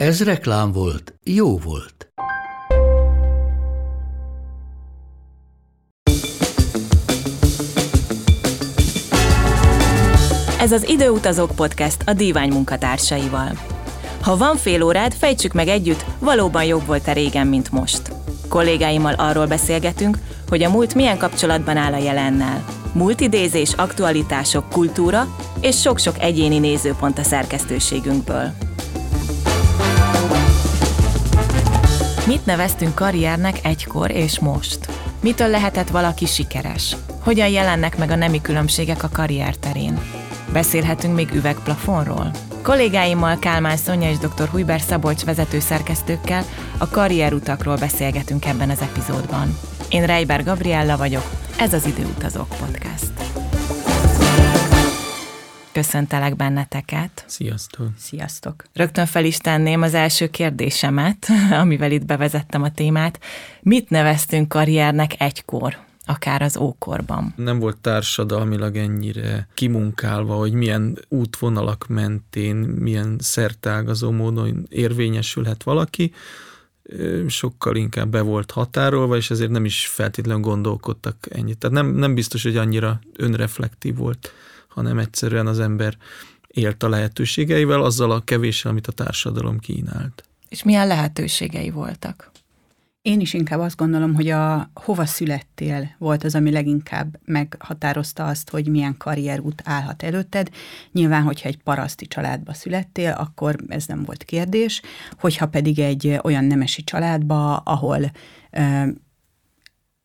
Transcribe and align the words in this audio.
Ez 0.00 0.22
reklám 0.24 0.72
volt, 0.72 1.14
jó 1.24 1.58
volt. 1.58 2.12
Ez 10.60 10.72
az 10.72 10.88
Időutazók 10.88 11.54
Podcast 11.54 12.02
a 12.06 12.12
Dívány 12.12 12.52
munkatársaival. 12.52 13.50
Ha 14.20 14.36
van 14.36 14.56
fél 14.56 14.82
órád, 14.82 15.14
fejtsük 15.14 15.52
meg 15.52 15.68
együtt, 15.68 16.04
valóban 16.18 16.64
jobb 16.64 16.86
volt-e 16.86 17.12
régen, 17.12 17.46
mint 17.46 17.70
most. 17.70 18.02
Kollégáimmal 18.48 19.14
arról 19.14 19.46
beszélgetünk, 19.46 20.18
hogy 20.48 20.62
a 20.62 20.70
múlt 20.70 20.94
milyen 20.94 21.18
kapcsolatban 21.18 21.76
áll 21.76 21.92
a 21.92 22.02
jelennel. 22.02 22.64
Múltidézés, 22.92 23.72
aktualitások, 23.72 24.68
kultúra 24.68 25.36
és 25.60 25.80
sok-sok 25.80 26.18
egyéni 26.18 26.58
nézőpont 26.58 27.18
a 27.18 27.22
szerkesztőségünkből. 27.22 28.52
Mit 32.30 32.46
neveztünk 32.46 32.94
karriernek 32.94 33.58
egykor 33.62 34.10
és 34.10 34.38
most? 34.38 34.78
Mitől 35.20 35.48
lehetett 35.48 35.88
valaki 35.88 36.26
sikeres? 36.26 36.96
Hogyan 37.20 37.48
jelennek 37.48 37.98
meg 37.98 38.10
a 38.10 38.14
nemi 38.14 38.40
különbségek 38.40 39.02
a 39.02 39.08
karrier 39.12 39.56
terén? 39.56 40.00
Beszélhetünk 40.52 41.14
még 41.14 41.30
üvegplafonról? 41.34 42.30
Kollégáimmal 42.62 43.38
Kálmán 43.38 43.76
Szonya 43.76 44.10
és 44.10 44.18
dr. 44.18 44.48
Hujber 44.48 44.80
Szabolcs 44.80 45.24
vezető 45.24 45.60
szerkesztőkkel 45.60 46.44
a 46.78 46.88
karrierutakról 46.88 47.76
beszélgetünk 47.76 48.46
ebben 48.46 48.70
az 48.70 48.80
epizódban. 48.80 49.58
Én 49.88 50.06
Reiber 50.06 50.44
Gabriella 50.44 50.96
vagyok, 50.96 51.30
ez 51.58 51.72
az 51.72 51.86
Időutazók 51.86 52.48
Podcast. 52.48 53.29
Köszöntelek 55.72 56.36
benneteket. 56.36 57.24
Sziasztok! 57.26 57.88
Sziasztok! 57.98 58.64
Rögtön 58.72 59.06
fel 59.06 59.24
is 59.24 59.36
tenném 59.36 59.82
az 59.82 59.94
első 59.94 60.28
kérdésemet, 60.28 61.26
amivel 61.62 61.90
itt 61.92 62.04
bevezettem 62.04 62.62
a 62.62 62.70
témát. 62.70 63.20
Mit 63.62 63.90
neveztünk 63.90 64.48
karriernek 64.48 65.20
egykor? 65.20 65.88
akár 66.04 66.42
az 66.42 66.56
ókorban. 66.56 67.32
Nem 67.36 67.58
volt 67.58 67.76
társadalmilag 67.76 68.76
ennyire 68.76 69.48
kimunkálva, 69.54 70.34
hogy 70.34 70.52
milyen 70.52 70.98
útvonalak 71.08 71.86
mentén, 71.88 72.56
milyen 72.56 73.16
szertágazó 73.20 74.10
módon 74.10 74.66
érvényesülhet 74.68 75.62
valaki, 75.62 76.12
sokkal 77.26 77.76
inkább 77.76 78.10
be 78.10 78.20
volt 78.20 78.50
határolva, 78.50 79.16
és 79.16 79.30
ezért 79.30 79.50
nem 79.50 79.64
is 79.64 79.86
feltétlenül 79.86 80.42
gondolkodtak 80.42 81.16
ennyit. 81.28 81.58
Tehát 81.58 81.76
nem, 81.76 81.94
nem 81.94 82.14
biztos, 82.14 82.42
hogy 82.42 82.56
annyira 82.56 83.00
önreflektív 83.16 83.96
volt, 83.96 84.32
hanem 84.70 84.98
egyszerűen 84.98 85.46
az 85.46 85.60
ember 85.60 85.96
élt 86.48 86.82
a 86.82 86.88
lehetőségeivel, 86.88 87.82
azzal 87.82 88.10
a 88.10 88.20
kevéssel, 88.20 88.70
amit 88.70 88.86
a 88.86 88.92
társadalom 88.92 89.58
kínált. 89.58 90.24
És 90.48 90.62
milyen 90.62 90.86
lehetőségei 90.86 91.70
voltak? 91.70 92.30
Én 93.02 93.20
is 93.20 93.34
inkább 93.34 93.60
azt 93.60 93.76
gondolom, 93.76 94.14
hogy 94.14 94.28
a 94.28 94.70
hova 94.74 95.06
születtél 95.06 95.94
volt 95.98 96.24
az, 96.24 96.34
ami 96.34 96.50
leginkább 96.50 97.20
meghatározta 97.24 98.26
azt, 98.26 98.50
hogy 98.50 98.68
milyen 98.68 98.96
karrierút 98.96 99.62
állhat 99.64 100.02
előtted. 100.02 100.50
Nyilván, 100.92 101.22
hogyha 101.22 101.48
egy 101.48 101.62
paraszti 101.62 102.06
családba 102.06 102.52
születtél, 102.52 103.10
akkor 103.10 103.56
ez 103.68 103.86
nem 103.86 104.02
volt 104.02 104.24
kérdés. 104.24 104.82
Hogyha 105.18 105.48
pedig 105.48 105.78
egy 105.78 106.18
olyan 106.22 106.44
nemesi 106.44 106.84
családba, 106.84 107.56
ahol 107.56 108.10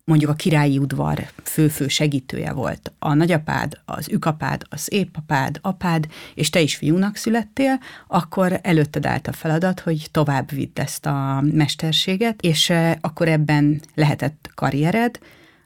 mondjuk 0.05 0.29
a 0.29 0.33
királyi 0.33 0.77
udvar 0.77 1.27
fő-fő 1.43 1.88
segítője 1.88 2.51
volt 2.53 2.91
a 2.99 3.13
nagyapád, 3.13 3.81
az 3.85 4.09
ükapád, 4.09 4.61
az 4.69 4.88
épapád, 4.91 5.59
apád, 5.61 6.07
és 6.33 6.49
te 6.49 6.59
is 6.59 6.75
fiúnak 6.75 7.16
születtél, 7.16 7.79
akkor 8.07 8.59
előtted 8.63 9.05
állt 9.05 9.27
a 9.27 9.31
feladat, 9.31 9.79
hogy 9.79 10.07
tovább 10.11 10.51
vidd 10.51 10.79
ezt 10.79 11.05
a 11.05 11.43
mesterséget, 11.51 12.41
és 12.41 12.69
eh, 12.69 12.95
akkor 13.01 13.27
ebben 13.27 13.81
lehetett 13.95 14.49
karriered, 14.55 15.19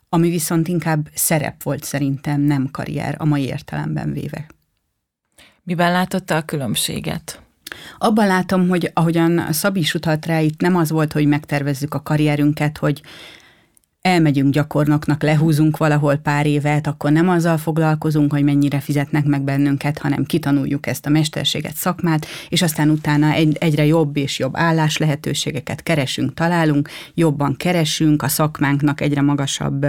ami 0.10 0.30
viszont 0.30 0.68
inkább 0.68 1.10
szerep 1.14 1.64
volt 1.64 1.84
szerintem, 1.84 2.42
nem 2.42 2.70
karrier 2.72 3.16
a 3.18 3.26
mai 3.26 3.44
értelemben 3.44 4.14
véve. 4.14 4.46
Miben 5.64 5.92
látotta 5.92 6.36
a 6.36 6.42
különbséget? 6.42 7.42
Abban 7.98 8.28
látom, 8.28 8.68
hogy 8.68 8.92
ahogyan 8.94 9.52
Szabi 9.52 9.80
is 9.80 9.94
utalt 9.94 10.26
rá, 10.26 10.40
itt 10.40 10.62
nem 10.62 10.76
az 10.76 10.90
volt, 10.90 11.14
hogy 11.14 11.26
megtervezzük 11.28 11.94
a 11.94 12.02
karrierünket, 12.02 12.78
hogy 12.78 13.02
elmegyünk 14.02 14.54
gyakornoknak, 14.54 15.24
lehúzunk 15.24 15.78
valahol 15.78 16.16
pár 16.16 16.46
évet, 16.46 16.88
akkor 16.88 17.12
nem 17.12 17.30
azzal 17.30 17.58
foglalkozunk, 17.58 18.32
hogy 18.32 18.44
mennyire 18.44 18.80
fizetnek 18.80 19.26
meg 19.26 19.42
bennünket, 19.42 19.98
hanem 19.98 20.24
kitanuljuk 20.24 20.88
ezt 20.88 21.06
a 21.06 21.10
mesterséget, 21.10 21.76
szakmát, 21.76 22.26
és 22.50 22.62
aztán 22.62 22.90
utána 22.90 23.32
egy, 23.32 23.58
egyre 23.60 23.86
jobb 23.86 24.18
és 24.18 24.40
jobb 24.40 24.58
állás 24.58 24.98
lehetőségeket 24.98 25.84
keresünk, 25.84 26.34
találunk, 26.34 26.90
jobban 27.14 27.56
keresünk, 27.56 28.24
a 28.24 28.28
szakmánknak 28.28 29.02
egyre 29.02 29.22
magasabb 29.22 29.86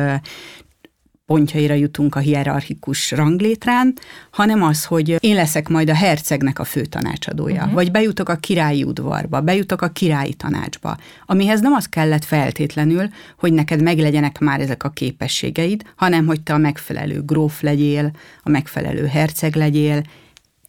pontjaira 1.31 1.75
jutunk 1.75 2.15
a 2.15 2.19
hierarchikus 2.19 3.11
ranglétrán, 3.11 3.95
hanem 4.31 4.63
az, 4.63 4.85
hogy 4.85 5.17
én 5.21 5.35
leszek 5.35 5.69
majd 5.69 5.91
a 5.91 5.95
hercegnek 5.95 6.59
a 6.59 6.65
fő 6.65 6.85
tanácsadója, 6.85 7.61
uh-huh. 7.61 7.73
vagy 7.73 7.91
bejutok 7.91 8.29
a 8.29 8.35
királyi 8.35 8.83
udvarba, 8.83 9.41
bejutok 9.41 9.83
a 9.83 9.89
királyi 9.89 10.35
tanácsba, 10.35 10.97
amihez 11.27 11.61
nem 11.61 11.73
az 11.73 11.87
kellett 11.87 12.25
feltétlenül, 12.25 13.09
hogy 13.39 13.53
neked 13.53 13.83
meglegyenek 13.83 14.39
már 14.39 14.61
ezek 14.61 14.85
a 14.85 14.89
képességeid, 14.89 15.83
hanem 15.97 16.27
hogy 16.27 16.41
te 16.41 16.53
a 16.53 16.59
megfelelő 16.59 17.23
gróf 17.23 17.61
legyél, 17.61 18.11
a 18.43 18.49
megfelelő 18.49 19.07
herceg 19.07 19.57
legyél, 19.57 20.03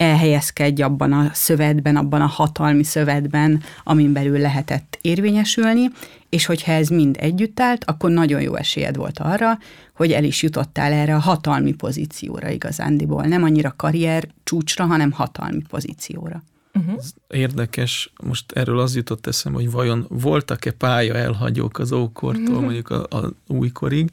elhelyezkedj 0.02 0.82
abban 0.82 1.14
a 1.14 1.30
szövetben, 1.34 1.96
abban 1.96 2.22
a 2.22 2.26
hatalmi 2.26 2.84
szövetben, 2.84 3.64
amin 3.84 4.14
belül 4.14 4.40
lehetett 4.40 4.98
érvényesülni, 5.02 5.90
és 6.30 6.46
hogyha 6.46 6.72
ez 6.72 6.88
mind 6.88 7.16
együtt 7.20 7.60
állt, 7.60 7.84
akkor 7.86 8.10
nagyon 8.10 8.42
jó 8.42 8.56
esélyed 8.56 8.96
volt 8.96 9.20
arra, 9.20 9.58
hogy 9.94 10.12
el 10.12 10.24
is 10.24 10.44
jutottál 10.44 10.92
erre 10.92 11.16
a 11.16 11.20
hatalmi 11.20 11.74
pozícióra 11.74 12.50
igazándiból. 12.50 13.24
Nem 13.24 13.44
annyira 13.44 13.74
karrier 13.76 14.28
csúcsra, 14.44 14.86
hanem 14.86 15.12
hatalmi 15.12 15.62
pozícióra. 15.70 16.44
Uh-huh. 16.74 16.96
Ez 16.98 17.12
érdekes, 17.28 18.14
most 18.24 18.52
erről 18.52 18.80
az 18.80 18.96
jutott 18.96 19.28
eszem, 19.28 19.54
hogy 19.54 19.72
vajon 19.72 20.06
voltak-e 20.10 20.72
pálya 20.72 21.16
elhagyók 21.16 21.80
az 21.80 21.92
ókortól, 21.92 22.44
uh-huh. 22.44 22.62
mondjuk 22.62 22.90
a, 22.90 23.04
a 23.10 23.34
újkorig. 23.48 24.12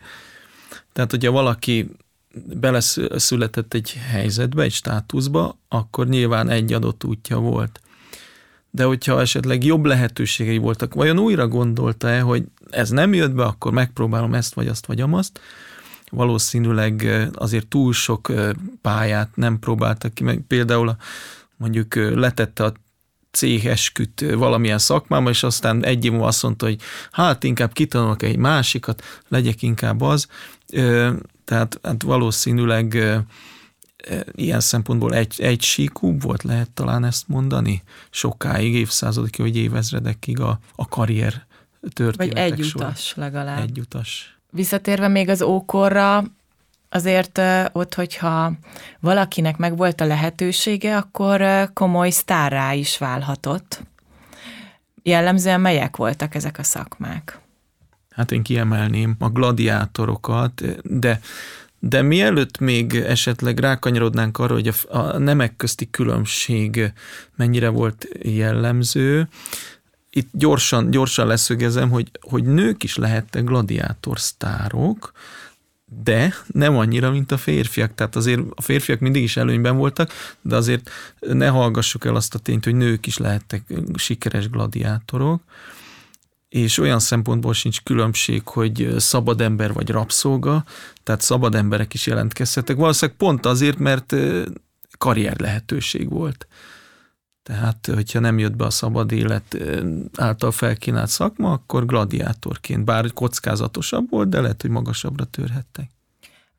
Tehát, 0.93 1.11
hogyha 1.11 1.31
valaki 1.31 1.91
beleszületett 2.35 3.75
egy 3.75 3.93
helyzetbe, 4.11 4.63
egy 4.63 4.73
státuszba, 4.73 5.59
akkor 5.69 6.09
nyilván 6.09 6.49
egy 6.49 6.73
adott 6.73 7.05
útja 7.05 7.39
volt. 7.39 7.81
De 8.71 8.85
hogyha 8.85 9.21
esetleg 9.21 9.65
jobb 9.65 9.85
lehetőségei 9.85 10.59
voltak, 10.59 10.95
vajon 10.95 11.19
újra 11.19 11.49
gondolta-e, 11.49 12.21
hogy 12.21 12.45
ez 12.71 12.91
nem 12.91 13.15
jött 13.15 13.33
be, 13.33 13.45
akkor 13.45 13.73
megpróbálom 13.73 14.35
ezt, 14.35 14.55
vagy 14.55 14.69
azt, 14.69 14.87
vagy 14.87 15.01
amazt, 15.01 15.41
valószínűleg 16.11 17.29
azért 17.35 17.67
túl 17.67 17.93
sok 17.93 18.33
pályát 18.83 19.37
nem 19.37 19.59
próbáltak 19.59 20.15
ki, 20.15 20.23
meg 20.23 20.43
például 20.47 20.97
mondjuk 21.57 21.95
letette 21.95 22.65
a 22.65 22.73
cégesküt 23.31 24.25
valamilyen 24.35 24.79
szakmába, 24.79 25.31
és 25.31 25.43
aztán 25.43 25.85
egy 25.85 26.05
év 26.05 26.23
azt 26.23 26.43
mondta, 26.43 26.67
hogy 26.67 26.81
hát 27.11 27.45
inkább 27.45 27.73
kitanulok 27.73 28.23
egy 28.23 28.37
másikat, 28.37 29.03
legyek 29.29 29.63
inkább 29.63 30.01
az. 30.01 30.27
Tehát 31.49 31.79
hát 31.83 32.03
valószínűleg 32.03 32.99
ilyen 34.33 34.61
szempontból 34.61 35.15
egy, 35.15 35.35
egy 35.39 35.63
síkúbb 35.63 36.23
volt, 36.23 36.43
lehet 36.43 36.71
talán 36.71 37.05
ezt 37.05 37.29
mondani, 37.29 37.83
sokáig, 38.11 38.75
évszázadokig, 38.75 39.41
vagy 39.41 39.57
évezredekig 39.57 40.41
a, 40.41 40.59
a 40.77 40.89
karrier 40.89 41.47
történetek 41.93 42.51
Vagy 42.53 42.53
egy 42.53 42.61
utas 42.75 43.15
legalább. 43.15 43.63
Egy 43.63 43.81
utas. 43.81 44.39
Visszatérve 44.51 45.09
még 45.09 45.29
az 45.29 45.43
ókorra, 45.43 46.25
azért 46.89 47.41
ott, 47.73 47.95
hogyha 47.95 48.53
valakinek 49.01 49.57
meg 49.57 49.77
volt 49.77 50.01
a 50.01 50.07
lehetősége, 50.07 50.97
akkor 50.97 51.71
komoly 51.73 52.11
sztárrá 52.11 52.73
is 52.73 52.99
válhatott. 52.99 53.83
Jellemzően 55.03 55.61
melyek 55.61 55.97
voltak 55.97 56.35
ezek 56.35 56.59
a 56.59 56.63
szakmák? 56.63 57.41
Hát 58.19 58.33
én 58.33 58.43
kiemelném 58.43 59.15
a 59.19 59.29
gladiátorokat, 59.29 60.63
de 60.99 61.21
de 61.81 62.03
mielőtt 62.03 62.59
még 62.59 62.95
esetleg 62.95 63.59
rákanyarodnánk 63.59 64.39
arra, 64.39 64.55
hogy 64.55 64.69
a, 64.69 64.97
a 64.97 65.19
nemek 65.19 65.57
közti 65.57 65.91
különbség 65.91 66.93
mennyire 67.37 67.69
volt 67.69 68.09
jellemző, 68.23 69.29
itt 70.11 70.29
gyorsan, 70.33 70.91
gyorsan 70.91 71.27
leszögezem, 71.27 71.91
hogy, 71.91 72.11
hogy 72.21 72.45
nők 72.45 72.83
is 72.83 72.97
lehettek 72.97 73.45
gladiátor 73.45 74.19
sztárok, 74.21 75.13
de 76.03 76.35
nem 76.47 76.77
annyira, 76.77 77.11
mint 77.11 77.33
a 77.33 77.37
férfiak. 77.37 77.95
Tehát 77.95 78.17
azért 78.17 78.41
a 78.55 78.63
férfiak 78.63 79.01
mindig 79.01 79.23
is 79.23 79.37
előnyben 79.37 79.77
voltak, 79.77 80.13
de 80.41 80.57
azért 80.57 80.91
ne 81.21 81.49
hallgassuk 81.49 82.05
el 82.05 82.15
azt 82.15 82.35
a 82.35 82.39
tényt, 82.39 82.65
hogy 82.65 82.75
nők 82.75 83.07
is 83.07 83.19
lehettek 83.19 83.63
sikeres 83.95 84.51
gladiátorok, 84.51 85.43
és 86.49 86.79
olyan 86.79 86.99
szempontból 86.99 87.53
sincs 87.53 87.83
különbség, 87.83 88.49
hogy 88.49 88.95
szabad 88.99 89.41
ember 89.41 89.73
vagy 89.73 89.91
rabszolga, 89.91 90.65
tehát 91.03 91.21
szabad 91.21 91.55
emberek 91.55 91.95
is 91.95 92.07
jelentkezhettek. 92.07 92.77
Valószínűleg 92.77 93.19
pont 93.19 93.47
azért, 93.47 93.79
mert 93.79 94.15
karrier 94.99 95.41
lehetőség 95.41 96.11
volt. 96.11 96.47
Tehát, 97.43 97.87
hogyha 97.95 98.21
nem 98.21 98.39
jött 98.39 98.57
be 98.57 98.65
a 98.65 98.71
szabad 98.71 99.13
élet 99.13 99.57
által 100.17 100.53
felkínált 100.53 101.09
szakma, 101.09 101.53
akkor 101.53 101.87
gladiátorként, 101.87 102.85
bár 102.85 103.13
kockázatosabb 103.13 104.11
volt, 104.11 104.29
de 104.29 104.41
lehet, 104.41 104.63
hogy 104.63 104.71
magasabbra 104.71 105.25
törhettek. 105.25 105.91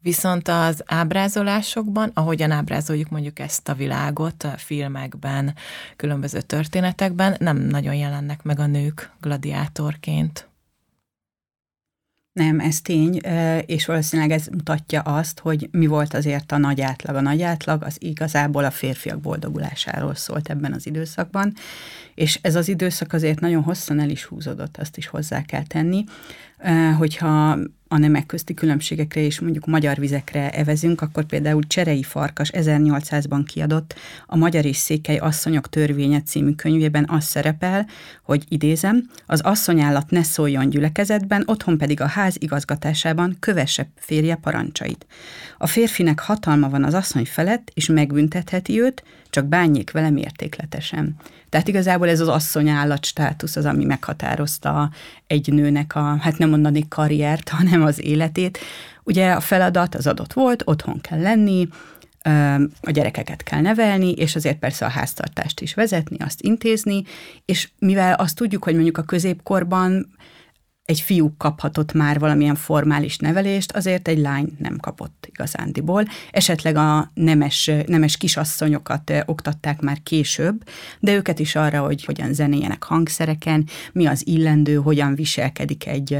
Viszont 0.02 0.48
az 0.48 0.84
ábrázolásokban, 0.86 2.12
ahogyan 2.14 2.52
ábrázoljuk 2.52 3.10
mondjuk 3.10 3.40
ezt 3.40 3.70
a 3.70 3.74
világot 3.74 4.44
a 4.44 4.58
filmekben, 4.58 5.56
különböző 5.96 6.42
történetekben, 6.42 7.36
nem 7.40 7.58
nagyon 7.58 7.96
jelennek 7.96 8.44
meg 8.44 8.60
a 8.60 8.66
nők 8.66 9.12
gladiátorként. 9.22 10.48
Nem, 12.34 12.60
ez 12.60 12.82
tény, 12.82 13.20
és 13.66 13.86
valószínűleg 13.86 14.32
ez 14.32 14.48
mutatja 14.48 15.02
azt, 15.02 15.40
hogy 15.40 15.70
mi 15.72 15.88
volt 15.88 16.14
azért 16.14 16.52
a 16.52 16.58
nagy 16.58 16.82
átlag. 16.82 17.16
A 17.16 17.22
nagy 17.22 17.42
átlag 17.42 17.84
az 17.84 17.96
igazából 18.00 18.64
a 18.64 18.72
férfiak 18.72 19.20
boldogulásáról 19.20 20.16
szólt 20.16 20.50
ebben 20.50 20.74
az 20.74 20.86
időszakban, 20.86 21.54
és 22.16 22.40
ez 22.42 22.56
az 22.56 22.68
időszak 22.68 23.14
azért 23.14 23.40
nagyon 23.40 23.64
hosszan 23.64 24.00
el 24.00 24.10
is 24.10 24.24
húzódott, 24.24 24.78
azt 24.78 24.98
is 24.98 25.08
hozzá 25.08 25.42
kell 25.42 25.64
tenni, 25.64 26.04
hogyha 26.98 27.58
a 27.92 27.98
nemek 27.98 28.26
közti 28.26 28.54
különbségekre 28.54 29.22
és 29.22 29.40
mondjuk 29.40 29.66
magyar 29.66 29.98
vizekre 29.98 30.50
evezünk, 30.50 31.02
akkor 31.02 31.26
például 31.26 31.64
Cserei 31.68 32.04
Farkas 32.04 32.50
1800-ban 32.54 33.44
kiadott 33.46 33.96
a 34.26 34.36
Magyar 34.36 34.66
és 34.66 34.78
Székely 34.78 35.18
Asszonyok 35.18 35.70
Törvénye 35.70 36.22
című 36.22 36.52
könyvében 36.52 37.06
az 37.10 37.24
szerepel, 37.24 37.88
hogy 38.24 38.44
idézem, 38.48 39.10
az 39.26 39.42
asszonyállat 39.42 40.10
ne 40.10 40.24
szóljon 40.24 40.70
gyülekezetben, 40.70 41.44
otthon 41.46 41.78
pedig 41.78 42.02
a 42.02 42.08
ház 42.08 42.36
igazgatásában 42.40 43.38
kövesse 43.40 43.90
férje 43.96 44.36
parancsait. 44.36 45.06
A 45.58 45.68
férfinek 45.68 46.20
hatalma 46.20 46.70
van 46.70 46.84
az 46.84 46.94
asszony 46.94 47.26
felett, 47.26 47.72
és 47.74 47.88
megbüntetheti 47.88 48.82
őt, 48.82 49.04
csak 49.30 49.46
bánjék 49.46 49.92
vele 49.92 50.10
mértékletesen. 50.10 51.16
Tehát 51.50 51.68
igazából 51.68 52.10
ez 52.10 52.20
az 52.20 52.28
asszony 52.28 52.70
állat 52.70 53.06
státusz 53.06 53.56
az, 53.56 53.66
ami 53.66 53.86
meghatározta 53.86 54.90
egy 55.28 55.54
nőnek 55.54 55.96
a, 55.96 56.18
hát 56.22 56.38
nem 56.38 56.50
mondani 56.50 56.88
karriert, 56.88 57.50
hanem 57.60 57.84
az 57.84 58.04
életét. 58.04 58.60
Ugye 59.04 59.32
a 59.32 59.40
feladat 59.40 59.96
az 59.96 60.08
adott 60.08 60.34
volt, 60.34 60.62
otthon 60.66 61.02
kell 61.02 61.22
lenni, 61.22 61.68
a 62.82 62.92
gyerekeket 62.92 63.44
kell 63.44 63.62
nevelni, 63.62 64.12
és 64.12 64.36
azért 64.36 64.60
persze 64.60 64.86
a 64.86 64.90
háztartást 64.90 65.62
is 65.62 65.74
vezetni, 65.74 66.18
azt 66.20 66.42
intézni, 66.42 67.04
és 67.46 67.70
mivel 67.80 68.14
azt 68.14 68.36
tudjuk, 68.36 68.64
hogy 68.64 68.74
mondjuk 68.74 68.98
a 68.98 69.04
középkorban 69.04 70.08
egy 70.90 71.02
fiú 71.02 71.34
kaphatott 71.38 71.94
már 71.94 72.20
valamilyen 72.20 72.56
formális 72.56 73.18
nevelést, 73.18 73.72
azért 73.72 74.08
egy 74.08 74.18
lány 74.18 74.56
nem 74.58 74.78
kapott 74.78 75.26
igazándiból. 75.28 76.06
Esetleg 76.32 76.76
a 76.76 77.12
nemes, 77.14 77.72
nemes 77.86 78.18
kisasszonyokat 78.18 79.12
oktatták 79.26 79.82
már 79.82 80.04
később, 80.04 80.64
de 81.00 81.14
őket 81.14 81.40
is 81.40 81.56
arra, 81.56 81.82
hogy 81.82 82.06
hogyan 82.06 82.34
zenéjenek 82.34 82.84
hangszereken, 82.84 83.68
mi 83.92 84.06
az 84.06 84.28
illendő, 84.28 84.76
hogyan 84.76 85.16
viselkedik 85.16 85.88
egy, 85.88 86.18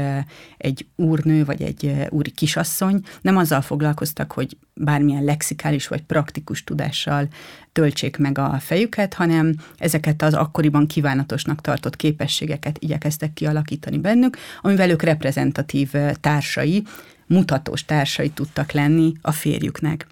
egy 0.56 0.86
úrnő 0.96 1.44
vagy 1.44 1.62
egy 1.62 2.06
úri 2.08 2.30
kisasszony. 2.30 3.00
Nem 3.20 3.36
azzal 3.36 3.60
foglalkoztak, 3.60 4.32
hogy 4.32 4.56
bármilyen 4.80 5.24
lexikális 5.24 5.88
vagy 5.88 6.02
praktikus 6.02 6.64
tudással 6.64 7.28
töltsék 7.72 8.16
meg 8.16 8.38
a 8.38 8.56
fejüket, 8.60 9.14
hanem 9.14 9.54
ezeket 9.78 10.22
az 10.22 10.34
akkoriban 10.34 10.86
kívánatosnak 10.86 11.60
tartott 11.60 11.96
képességeket 11.96 12.76
igyekeztek 12.78 13.32
kialakítani 13.32 13.98
bennük, 13.98 14.36
amivel 14.60 14.90
ők 14.90 15.02
reprezentatív 15.02 15.92
társai, 16.20 16.82
mutatós 17.26 17.84
társai 17.84 18.30
tudtak 18.30 18.72
lenni 18.72 19.12
a 19.20 19.32
férjüknek. 19.32 20.06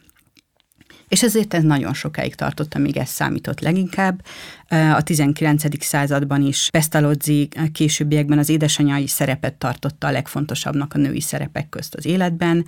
És 1.09 1.23
ezért 1.23 1.55
ez 1.55 1.63
nagyon 1.63 1.95
sokáig 1.95 2.35
tartott, 2.35 2.75
amíg 2.75 2.97
ez 2.97 3.09
számított 3.09 3.61
leginkább. 3.61 4.23
A 4.71 5.03
19. 5.03 5.85
században 5.85 6.43
is 6.43 6.69
Pestalozzi 6.71 7.49
későbbiekben 7.73 8.39
az 8.39 8.49
édesanyai 8.49 9.07
szerepet 9.07 9.55
tartotta 9.55 10.07
a 10.07 10.11
legfontosabbnak 10.11 10.95
a 10.95 10.99
női 10.99 11.21
szerepek 11.21 11.69
közt 11.69 11.95
az 11.95 12.07
életben, 12.07 12.65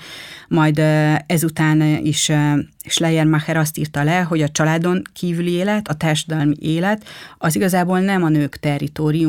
majd 0.48 0.78
ezután 1.26 1.80
is 2.04 2.30
Schleiermacher 2.86 3.56
azt 3.56 3.78
írta 3.78 4.02
le, 4.02 4.20
hogy 4.20 4.42
a 4.42 4.48
családon 4.48 5.02
kívüli 5.12 5.50
élet, 5.50 5.88
a 5.88 5.94
társadalmi 5.94 6.54
élet 6.58 7.04
az 7.38 7.56
igazából 7.56 8.00
nem 8.00 8.22
a 8.22 8.28
nők 8.28 8.58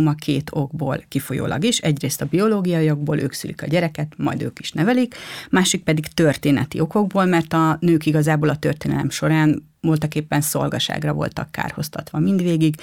a 0.06 0.14
két 0.14 0.50
okból 0.54 1.04
kifolyólag 1.08 1.64
is. 1.64 1.78
Egyrészt 1.78 2.22
a 2.22 2.26
biológiai 2.26 2.92
okból 2.92 3.20
ők 3.20 3.34
szülik 3.34 3.62
a 3.62 3.68
gyereket, 3.68 4.14
majd 4.18 4.42
ők 4.42 4.60
is 4.60 4.72
nevelik, 4.72 5.16
másik 5.50 5.84
pedig 5.84 6.08
történeti 6.08 6.80
okokból, 6.80 7.26
mert 7.26 7.54
a 7.54 7.78
nők 7.80 8.06
igazából 8.06 8.50
a 8.50 8.56
történelem 8.56 9.01
során 9.10 9.70
voltak 9.82 10.16
éppen 10.16 10.42
szolgaságra 10.42 11.14
voltak 11.14 11.52
kárhoztatva 11.52 12.20
mindvégig. 12.20 12.76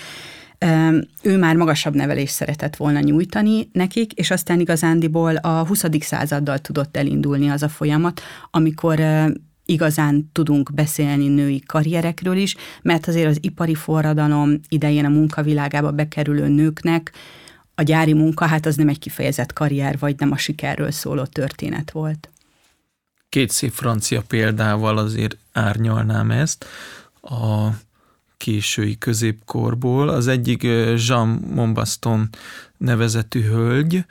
Ő 1.22 1.38
már 1.38 1.56
magasabb 1.56 1.94
nevelést 1.94 2.32
szeretett 2.32 2.76
volna 2.76 3.00
nyújtani 3.00 3.68
nekik, 3.72 4.12
és 4.12 4.30
aztán 4.30 4.60
igazándiból 4.60 5.36
a 5.36 5.66
20. 5.66 5.84
századdal 6.00 6.58
tudott 6.58 6.96
elindulni 6.96 7.48
az 7.48 7.62
a 7.62 7.68
folyamat, 7.68 8.20
amikor 8.50 9.00
igazán 9.64 10.30
tudunk 10.32 10.74
beszélni 10.74 11.28
női 11.28 11.62
karrierekről 11.66 12.36
is, 12.36 12.56
mert 12.82 13.06
azért 13.06 13.28
az 13.28 13.38
ipari 13.40 13.74
forradalom 13.74 14.60
idején 14.68 15.04
a 15.04 15.08
munkavilágába 15.08 15.90
bekerülő 15.90 16.48
nőknek 16.48 17.12
a 17.74 17.82
gyári 17.82 18.12
munka, 18.12 18.46
hát 18.46 18.66
az 18.66 18.76
nem 18.76 18.88
egy 18.88 18.98
kifejezett 18.98 19.52
karrier, 19.52 19.98
vagy 19.98 20.14
nem 20.18 20.32
a 20.32 20.36
sikerről 20.36 20.90
szóló 20.90 21.24
történet 21.24 21.90
volt. 21.90 22.28
Két 23.28 23.50
szép 23.50 23.72
francia 23.72 24.22
példával 24.22 24.98
azért 24.98 25.36
árnyalnám 25.52 26.30
ezt 26.30 26.66
a 27.22 27.69
késői 28.36 28.98
középkorból. 28.98 30.08
Az 30.08 30.26
egyik 30.26 30.62
Jean 31.06 31.28
Montbaston 31.28 32.28
nevezetű 32.76 33.42
hölgy, 33.42 34.04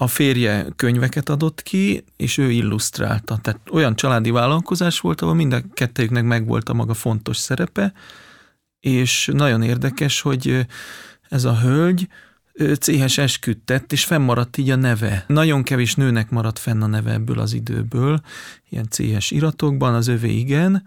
a 0.00 0.06
férje 0.06 0.66
könyveket 0.76 1.28
adott 1.28 1.62
ki, 1.62 2.04
és 2.16 2.38
ő 2.38 2.50
illusztrálta. 2.50 3.38
Tehát 3.42 3.60
olyan 3.70 3.96
családi 3.96 4.30
vállalkozás 4.30 5.00
volt, 5.00 5.20
ahol 5.20 5.34
mind 5.34 5.52
a 5.52 5.62
kettőjüknek 5.74 6.24
megvolt 6.24 6.68
a 6.68 6.74
maga 6.74 6.94
fontos 6.94 7.36
szerepe, 7.36 7.92
és 8.80 9.30
nagyon 9.32 9.62
érdekes, 9.62 10.20
hogy 10.20 10.66
ez 11.28 11.44
a 11.44 11.58
hölgy 11.58 12.08
céhes 12.78 13.18
esküdt 13.18 13.92
és 13.92 14.04
fennmaradt 14.04 14.56
így 14.56 14.70
a 14.70 14.76
neve. 14.76 15.24
Nagyon 15.26 15.62
kevés 15.62 15.94
nőnek 15.94 16.30
maradt 16.30 16.58
fenn 16.58 16.82
a 16.82 16.86
neve 16.86 17.12
ebből 17.12 17.38
az 17.38 17.52
időből, 17.52 18.20
ilyen 18.68 18.88
céhes 18.88 19.30
iratokban, 19.30 19.94
az 19.94 20.06
övé 20.06 20.32
igen, 20.32 20.82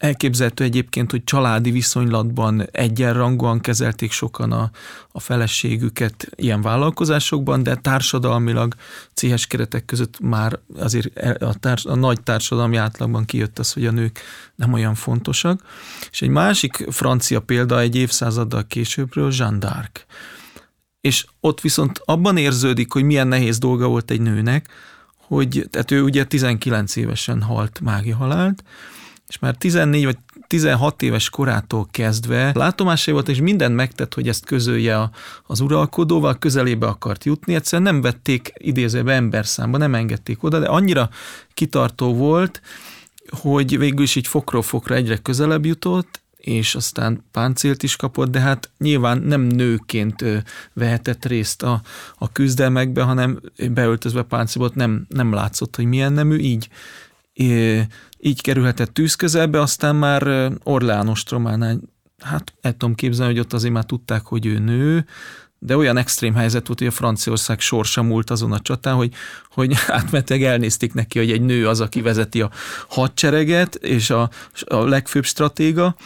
Elképzelhető 0.00 0.64
egyébként, 0.64 1.10
hogy 1.10 1.24
családi 1.24 1.70
viszonylatban 1.70 2.68
egyenrangúan 2.70 3.60
kezelték 3.60 4.12
sokan 4.12 4.52
a, 4.52 4.70
a 5.12 5.20
feleségüket 5.20 6.28
ilyen 6.34 6.62
vállalkozásokban, 6.62 7.62
de 7.62 7.74
társadalmilag 7.74 8.74
céhes 9.14 9.46
keretek 9.46 9.84
között 9.84 10.20
már 10.20 10.58
azért 10.76 11.18
a, 11.42 11.54
társ, 11.54 11.84
a 11.84 11.94
nagy 11.94 12.22
társadalmi 12.22 12.76
átlagban 12.76 13.24
kijött 13.24 13.58
az, 13.58 13.72
hogy 13.72 13.86
a 13.86 13.90
nők 13.90 14.20
nem 14.54 14.72
olyan 14.72 14.94
fontosak. 14.94 15.62
És 16.10 16.22
egy 16.22 16.28
másik 16.28 16.86
francia 16.90 17.40
példa 17.40 17.80
egy 17.80 17.96
évszázaddal 17.96 18.66
későbbről 18.66 19.32
Jeanne 19.32 19.58
d'Arc. 19.60 20.02
És 21.00 21.26
ott 21.40 21.60
viszont 21.60 22.00
abban 22.04 22.36
érződik, 22.36 22.92
hogy 22.92 23.04
milyen 23.04 23.28
nehéz 23.28 23.58
dolga 23.58 23.88
volt 23.88 24.10
egy 24.10 24.20
nőnek, 24.20 24.68
hogy 25.16 25.66
tehát 25.70 25.90
ő 25.90 26.02
ugye 26.02 26.24
19 26.24 26.96
évesen 26.96 27.42
halt 27.42 27.80
mági 27.80 28.10
halált, 28.10 28.64
és 29.30 29.38
már 29.38 29.54
14 29.54 30.04
vagy 30.04 30.18
16 30.46 31.02
éves 31.02 31.30
korától 31.30 31.86
kezdve 31.90 32.52
látomásai 32.54 33.14
volt, 33.14 33.28
és 33.28 33.40
mindent 33.40 33.74
megtett, 33.74 34.14
hogy 34.14 34.28
ezt 34.28 34.44
közölje 34.44 35.10
az 35.46 35.60
uralkodóval, 35.60 36.38
közelébe 36.38 36.86
akart 36.86 37.24
jutni, 37.24 37.54
egyszerűen 37.54 37.92
nem 37.92 38.00
vették 38.00 38.52
idézőbe 38.56 39.12
emberszámba, 39.12 39.78
nem 39.78 39.94
engedték 39.94 40.42
oda, 40.42 40.58
de 40.58 40.66
annyira 40.66 41.10
kitartó 41.54 42.14
volt, 42.14 42.60
hogy 43.30 43.78
végül 43.78 44.02
is 44.02 44.14
így 44.16 44.26
fokról 44.26 44.62
fokra 44.62 44.94
egyre 44.94 45.16
közelebb 45.16 45.66
jutott, 45.66 46.20
és 46.36 46.74
aztán 46.74 47.24
páncélt 47.30 47.82
is 47.82 47.96
kapott, 47.96 48.30
de 48.30 48.40
hát 48.40 48.70
nyilván 48.78 49.18
nem 49.18 49.40
nőként 49.40 50.24
vehetett 50.72 51.24
részt 51.24 51.62
a, 51.62 51.80
a 52.18 52.32
küzdelmekbe, 52.32 53.02
hanem 53.02 53.40
beöltözve 53.70 54.22
páncélbot 54.22 54.74
nem, 54.74 55.06
nem 55.08 55.32
látszott, 55.32 55.76
hogy 55.76 55.84
milyen 55.84 56.12
nemű, 56.12 56.38
így 56.38 56.68
így 58.22 58.40
kerülhetett 58.40 58.94
tűz 58.94 59.14
közelbe, 59.14 59.60
aztán 59.60 59.96
már 59.96 60.52
Orleános 60.62 61.22
trománál 61.22 61.80
hát 62.20 62.54
el 62.60 62.72
tudom 62.72 62.94
képzelni, 62.94 63.32
hogy 63.32 63.40
ott 63.40 63.52
azért 63.52 63.72
már 63.72 63.84
tudták, 63.84 64.22
hogy 64.22 64.46
ő 64.46 64.58
nő, 64.58 65.06
de 65.58 65.76
olyan 65.76 65.96
extrém 65.96 66.34
helyzet 66.34 66.66
volt, 66.66 66.78
hogy 66.78 66.88
a 66.88 66.90
Franciaország 66.90 67.60
sorsa 67.60 68.02
múlt 68.02 68.30
azon 68.30 68.52
a 68.52 68.60
csatán, 68.60 68.94
hogy, 68.94 69.12
hogy 69.50 69.74
átmentek 69.86 70.42
elnézték 70.42 70.94
neki, 70.94 71.18
hogy 71.18 71.30
egy 71.30 71.42
nő 71.42 71.68
az, 71.68 71.80
aki 71.80 72.00
vezeti 72.00 72.40
a 72.40 72.50
hadsereget, 72.88 73.74
és 73.74 74.10
a, 74.10 74.30
a 74.66 74.76
legfőbb 74.76 75.24
stratéga, 75.24 75.96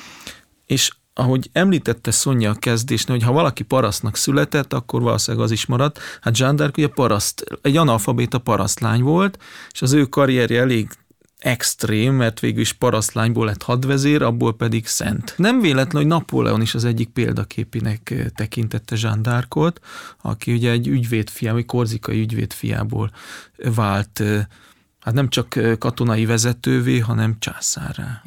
és 0.66 0.90
ahogy 1.14 1.50
említette 1.52 2.10
Szonya 2.10 2.50
a 2.50 2.54
kezdésnél, 2.54 3.16
hogy 3.16 3.26
ha 3.26 3.32
valaki 3.32 3.62
parasztnak 3.62 4.16
született, 4.16 4.72
akkor 4.72 5.02
valószínűleg 5.02 5.46
az 5.46 5.52
is 5.52 5.66
maradt. 5.66 6.00
Hát 6.20 6.38
Jean 6.38 6.56
d'Arc 6.58 6.78
ugye 6.78 6.88
paraszt, 6.88 7.44
egy 7.62 7.76
analfabéta 7.76 8.38
parasztlány 8.38 9.02
volt, 9.02 9.38
és 9.72 9.82
az 9.82 9.92
ő 9.92 10.04
karrierje 10.04 10.60
elég 10.60 10.88
extrém, 11.44 12.14
mert 12.14 12.40
végül 12.40 12.60
is 12.60 12.72
parasztlányból 12.72 13.46
lett 13.46 13.62
hadvezér, 13.62 14.22
abból 14.22 14.56
pedig 14.56 14.86
szent. 14.86 15.34
Nem 15.36 15.60
véletlen, 15.60 16.02
hogy 16.02 16.10
Napóleon 16.10 16.60
is 16.60 16.74
az 16.74 16.84
egyik 16.84 17.08
példaképinek 17.08 18.14
tekintette 18.34 18.96
Jean 18.98 19.20
d'Arcot, 19.22 19.74
aki 20.22 20.52
ugye 20.52 20.70
egy 20.70 20.86
ügyvédfia, 20.86 21.52
vagy 21.52 21.66
korzikai 21.66 22.20
ügyvédfiából 22.20 23.10
vált, 23.74 24.22
hát 25.00 25.14
nem 25.14 25.28
csak 25.28 25.58
katonai 25.78 26.26
vezetővé, 26.26 26.98
hanem 26.98 27.36
császárrá. 27.38 28.22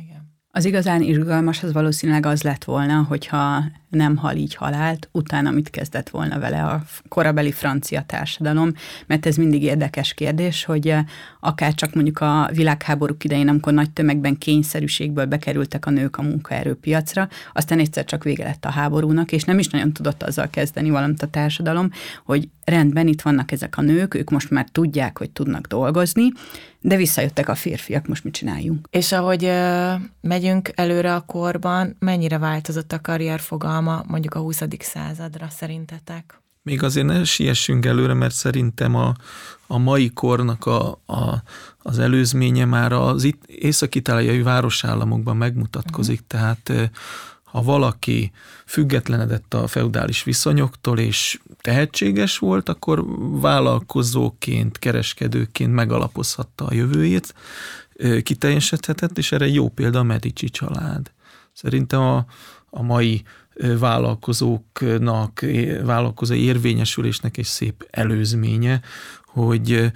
Az 0.58 0.66
igazán 0.66 1.02
izgalmas 1.02 1.64
az 1.64 1.74
valószínűleg 1.74 2.26
az 2.26 2.42
lett 2.42 2.64
volna, 2.64 3.06
hogyha 3.08 3.64
nem 3.90 4.16
hal 4.16 4.36
így 4.36 4.56
halált, 4.56 5.10
utána 5.12 5.52
mit 5.52 5.70
kezdett 5.70 6.10
volna 6.10 6.40
vele 6.40 6.64
a 6.64 6.84
korabeli 7.08 7.52
francia 7.52 8.04
társadalom, 8.08 8.72
mert 9.08 9.26
ez 9.26 9.36
mindig 9.36 9.64
érdekes 9.64 10.14
kérdés, 10.14 10.66
hogy 10.66 10.88
eh, 10.88 11.06
akár 11.40 11.74
csak 11.74 11.94
mondjuk 11.94 12.20
a 12.20 12.50
világháborúk 12.54 13.24
idején, 13.24 13.48
amikor 13.48 13.74
nagy 13.74 13.92
tömegben 13.92 14.38
kényszerűségből 14.38 15.26
bekerültek 15.26 15.86
a 15.86 15.90
nők 15.90 16.18
a 16.18 16.22
munkaerőpiacra, 16.22 17.28
aztán 17.54 17.80
egyszer 17.80 18.06
csak 18.06 18.24
vége 18.24 18.44
lett 18.44 18.66
a 18.66 18.72
háborúnak, 18.72 19.32
és 19.32 19.44
nem 19.44 19.60
is 19.60 19.68
nagyon 19.68 19.94
tudott 19.94 20.24
azzal 20.24 20.50
kezdeni 20.50 20.90
valamit 20.90 21.22
a 21.22 21.28
társadalom, 21.28 21.90
hogy 22.26 22.50
rendben, 22.64 23.08
itt 23.08 23.22
vannak 23.22 23.52
ezek 23.52 23.78
a 23.78 23.82
nők, 23.82 24.14
ők 24.14 24.30
most 24.30 24.50
már 24.50 24.68
tudják, 24.72 25.18
hogy 25.18 25.30
tudnak 25.30 25.68
dolgozni, 25.68 26.32
de 26.82 26.96
visszajöttek 26.96 27.50
a 27.50 27.56
férfiak, 27.56 28.08
most 28.08 28.24
mit 28.24 28.34
csináljunk? 28.34 28.88
És 28.92 29.12
ahogy 29.12 29.46
ö, 29.46 29.94
megyünk 30.22 30.47
előre 30.76 31.16
a 31.16 31.22
korban, 31.22 31.96
mennyire 32.00 32.38
változott 32.38 32.92
a 32.92 33.02
karrierfogalma 33.02 34.04
mondjuk 34.08 34.34
a 34.34 34.40
20. 34.40 34.62
századra 34.80 35.48
szerintetek? 35.50 36.42
Még 36.62 36.84
azért 36.84 37.06
ne 37.06 37.24
siessünk 37.24 37.86
előre, 37.86 38.14
mert 38.14 38.34
szerintem 38.34 38.96
a, 38.96 39.14
a 39.68 39.78
mai 39.78 40.10
kornak 40.14 40.66
a, 40.66 40.90
a, 41.06 41.44
az 41.82 42.00
előzménye 42.00 42.66
már 42.66 42.92
az 42.92 43.24
itt 43.24 43.46
észak-itáliai 43.46 44.42
városállamokban 44.42 45.38
megmutatkozik, 45.38 46.22
uh-huh. 46.34 46.56
tehát 46.68 46.92
ha 47.52 47.62
valaki 47.62 48.32
függetlenedett 48.66 49.54
a 49.54 49.68
feudális 49.68 50.24
viszonyoktól, 50.24 51.00
és 51.00 51.40
tehetséges 51.62 52.38
volt, 52.38 52.70
akkor 52.70 53.06
vállalkozóként, 53.42 54.80
kereskedőként 54.80 55.74
megalapozhatta 55.74 56.66
a 56.66 56.74
jövőjét, 56.74 57.34
kiteljesedhetett, 58.24 59.18
és 59.18 59.32
erre 59.32 59.48
jó 59.48 59.70
példa 59.70 60.00
a 60.00 60.04
Medici 60.04 60.50
család. 60.50 61.12
Szerintem 61.54 62.02
a, 62.02 62.26
a 62.70 62.82
mai 62.82 63.24
vállalkozóknak, 63.80 65.46
vállalkozói 65.84 66.44
érvényesülésnek 66.44 67.38
egy 67.38 67.46
szép 67.46 67.88
előzménye, 67.90 68.82
hogy 69.26 69.92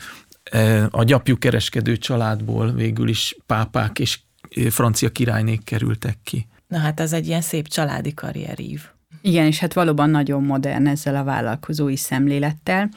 a 0.89 1.03
gyapjú 1.03 1.37
kereskedő 1.37 1.97
családból 1.97 2.71
végül 2.71 3.07
is 3.07 3.35
pápák 3.45 3.99
és 3.99 4.19
francia 4.69 5.09
királynék 5.09 5.63
kerültek 5.63 6.17
ki. 6.23 6.47
Na 6.71 6.77
hát 6.77 6.99
ez 6.99 7.13
egy 7.13 7.27
ilyen 7.27 7.41
szép 7.41 7.67
családi 7.67 8.13
karrierív. 8.13 8.81
Igen, 9.21 9.45
és 9.45 9.59
hát 9.59 9.73
valóban 9.73 10.09
nagyon 10.09 10.43
modern 10.43 10.87
ezzel 10.87 11.15
a 11.15 11.23
vállalkozói 11.23 11.95
szemlélettel. 11.95 12.89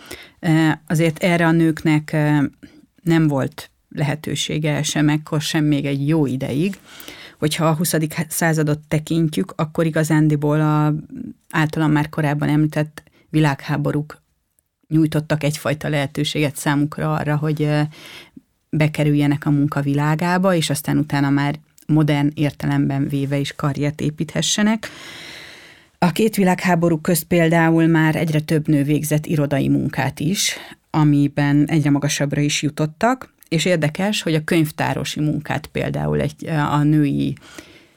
Azért 0.86 1.22
erre 1.22 1.46
a 1.46 1.50
nőknek 1.50 2.16
nem 3.02 3.28
volt 3.28 3.70
lehetősége 3.88 4.82
sem 4.82 5.08
ekkor, 5.08 5.40
sem 5.40 5.64
még 5.64 5.84
egy 5.84 6.08
jó 6.08 6.26
ideig. 6.26 6.78
Hogyha 7.38 7.66
a 7.66 7.74
20. 7.74 7.94
századot 8.28 8.78
tekintjük, 8.88 9.52
akkor 9.56 9.86
igazándiból 9.86 10.60
a 10.60 10.94
általam 11.50 11.90
már 11.90 12.08
korábban 12.08 12.48
említett 12.48 13.02
világháborúk 13.30 14.22
nyújtottak 14.88 15.42
egyfajta 15.42 15.88
lehetőséget 15.88 16.56
számukra 16.56 17.14
arra, 17.14 17.36
hogy 17.36 17.68
bekerüljenek 18.70 19.46
a 19.46 19.50
munkavilágába, 19.50 20.54
és 20.54 20.70
aztán 20.70 20.98
utána 20.98 21.30
már 21.30 21.58
modern 21.86 22.30
értelemben 22.34 23.08
véve 23.08 23.36
is 23.36 23.52
karriert 23.52 24.00
építhessenek. 24.00 24.88
A 25.98 26.12
két 26.12 26.36
világháború 26.36 27.00
közt 27.00 27.24
például 27.24 27.86
már 27.86 28.16
egyre 28.16 28.40
több 28.40 28.68
nő 28.68 28.82
végzett 28.82 29.26
irodai 29.26 29.68
munkát 29.68 30.20
is, 30.20 30.56
amiben 30.90 31.64
egyre 31.68 31.90
magasabbra 31.90 32.40
is 32.40 32.62
jutottak, 32.62 33.32
és 33.48 33.64
érdekes, 33.64 34.22
hogy 34.22 34.34
a 34.34 34.44
könyvtárosi 34.44 35.20
munkát 35.20 35.66
például 35.66 36.20
egy, 36.20 36.46
a 36.48 36.82
női 36.82 37.36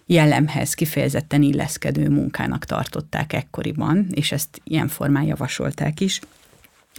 jellemhez 0.06 0.74
kifejezetten 0.74 1.41
illeszkedő 1.41 2.10
munkának 2.10 2.65
tartották 2.65 3.34
ekkoriban, 3.34 4.08
és 4.12 4.32
ezt 4.32 4.62
ilyen 4.63 4.88
formán 4.88 5.24
javasolták 5.24 6.00
is. 6.00 6.20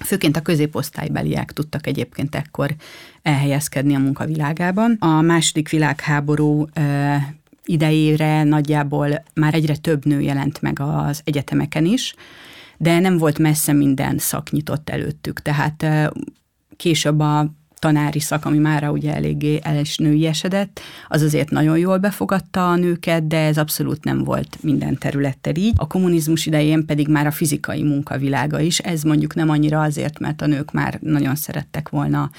Főként 0.05 0.37
a 0.37 0.43
középosztálybeliek 0.43 1.53
tudtak 1.53 1.87
egyébként 1.87 2.35
ekkor 2.35 2.75
elhelyezkedni 3.23 3.95
a 3.95 3.99
munkavilágában. 3.99 4.97
A 5.01 5.21
második 5.21 5.69
világháború 5.69 6.67
idejére 7.65 8.43
nagyjából 8.43 9.23
már 9.35 9.55
egyre 9.55 9.77
több 9.77 10.05
nő 10.05 10.21
jelent 10.21 10.61
meg 10.61 10.81
az 10.81 11.21
egyetemeken 11.25 11.85
is, 11.85 12.15
de 12.77 12.99
nem 12.99 13.19
volt 13.19 13.39
messze 13.39 13.73
minden 13.73 14.19
szak 14.19 14.51
nyitott 14.51 14.91
előttük. 14.91 15.43
Tehát 15.43 15.87
később 16.77 17.21
a 17.21 17.53
tanári 17.79 18.21
szak, 18.21 18.45
ami 18.45 18.59
már 18.59 18.89
ugye 18.89 19.15
eléggé 19.15 19.61
el 19.63 19.79
is 19.81 19.97
esedett, 20.23 20.81
az 21.09 21.23
azért 21.23 21.51
nagyon 21.51 21.79
jól 21.79 21.99
befogadta 21.99 22.71
a 22.71 22.77
nőket, 22.77 23.27
de 23.27 23.39
ez 23.39 23.59
abszolút 23.59 24.05
nem 24.05 24.25
volt 24.25 24.59
minden 24.61 24.99
területtel 24.99 25.55
így. 25.55 25.73
A 25.77 25.87
kommunizmus 25.87 26.47
idején 26.47 26.87
pedig 26.87 27.09
már 27.09 27.27
a 27.27 27.31
fizikai 27.31 27.83
munkavilága 27.83 28.61
is, 28.61 28.79
ez 28.79 29.03
mondjuk 29.03 29.35
nem 29.35 29.49
annyira 29.49 29.83
azért, 29.83 30.19
mert 30.19 30.43
a 30.43 30.47
nők 30.47 30.73
már 30.73 30.99
nagyon 31.03 31.35
szerettek 31.35 31.89
volna 31.89 32.31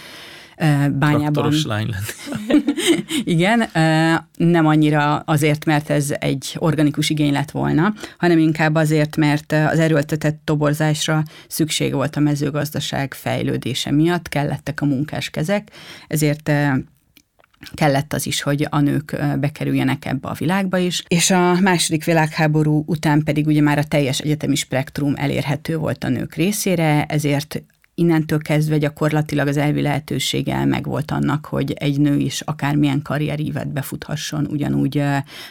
bányában. 0.60 1.32
Traktoros 1.32 1.66
lány 1.66 1.89
lenni. 1.89 2.63
Igen, 3.24 3.70
nem 4.38 4.66
annyira 4.66 5.16
azért, 5.18 5.66
mert 5.66 5.89
ez 5.89 6.13
egy 6.20 6.56
organikus 6.58 7.10
igény 7.10 7.32
lett 7.32 7.51
volna, 7.51 7.94
hanem 8.18 8.38
inkább 8.38 8.75
azért, 8.75 9.16
mert 9.16 9.51
az 9.51 9.80
erőltetett 9.80 10.42
toborzásra 10.44 11.24
szükség 11.48 11.94
volt 11.94 12.16
a 12.16 12.20
mezőgazdaság 12.20 13.13
fejlődése 13.13 13.92
miatt, 13.92 14.30
kellettek 14.30 14.82
a 14.82 14.86
munkáskezek, 14.86 15.72
ezért 16.08 16.51
kellett 17.74 18.13
az 18.13 18.25
is, 18.25 18.42
hogy 18.42 18.68
a 18.70 18.80
nők 18.80 19.16
bekerüljenek 19.39 20.06
ebbe 20.06 20.28
a 20.28 20.34
világba 20.34 20.78
is, 20.78 21.04
és 21.08 21.32
a 21.32 21.60
második 21.60 22.06
világháború 22.06 22.84
után 22.86 23.24
pedig 23.24 23.48
ugye 23.48 23.62
már 23.62 23.78
a 23.78 23.84
teljes 23.84 24.20
egyetemi 24.20 24.56
spektrum 24.56 25.13
elérhető 25.16 25.78
volt 25.78 26.04
a 26.04 26.10
nők 26.10 26.36
részére, 26.36 27.06
ezért 27.06 27.63
innentől 28.00 28.39
kezdve 28.39 28.77
gyakorlatilag 28.77 29.48
az 29.48 29.58
elvi 29.58 29.82
lehetősége 29.82 30.65
meg 30.65 30.86
volt 30.86 31.12
annak, 31.12 31.46
hogy 31.46 31.72
egy 31.72 32.00
nő 32.00 32.18
is 32.18 32.41
akármilyen 32.41 33.01
karrierívet 33.01 33.74
befuthasson, 33.74 34.48
ugyanúgy 34.50 35.03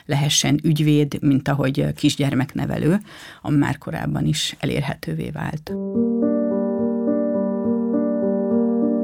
lehessen 0.07 0.61
ügyvéd, 0.63 1.23
mint 1.23 1.49
ahogy 1.49 1.93
kisgyermeknevelő, 1.95 3.01
ami 3.43 3.57
már 3.57 3.79
korábban 3.79 4.27
is 4.27 4.57
elérhetővé 4.59 5.31
vált. 5.31 5.73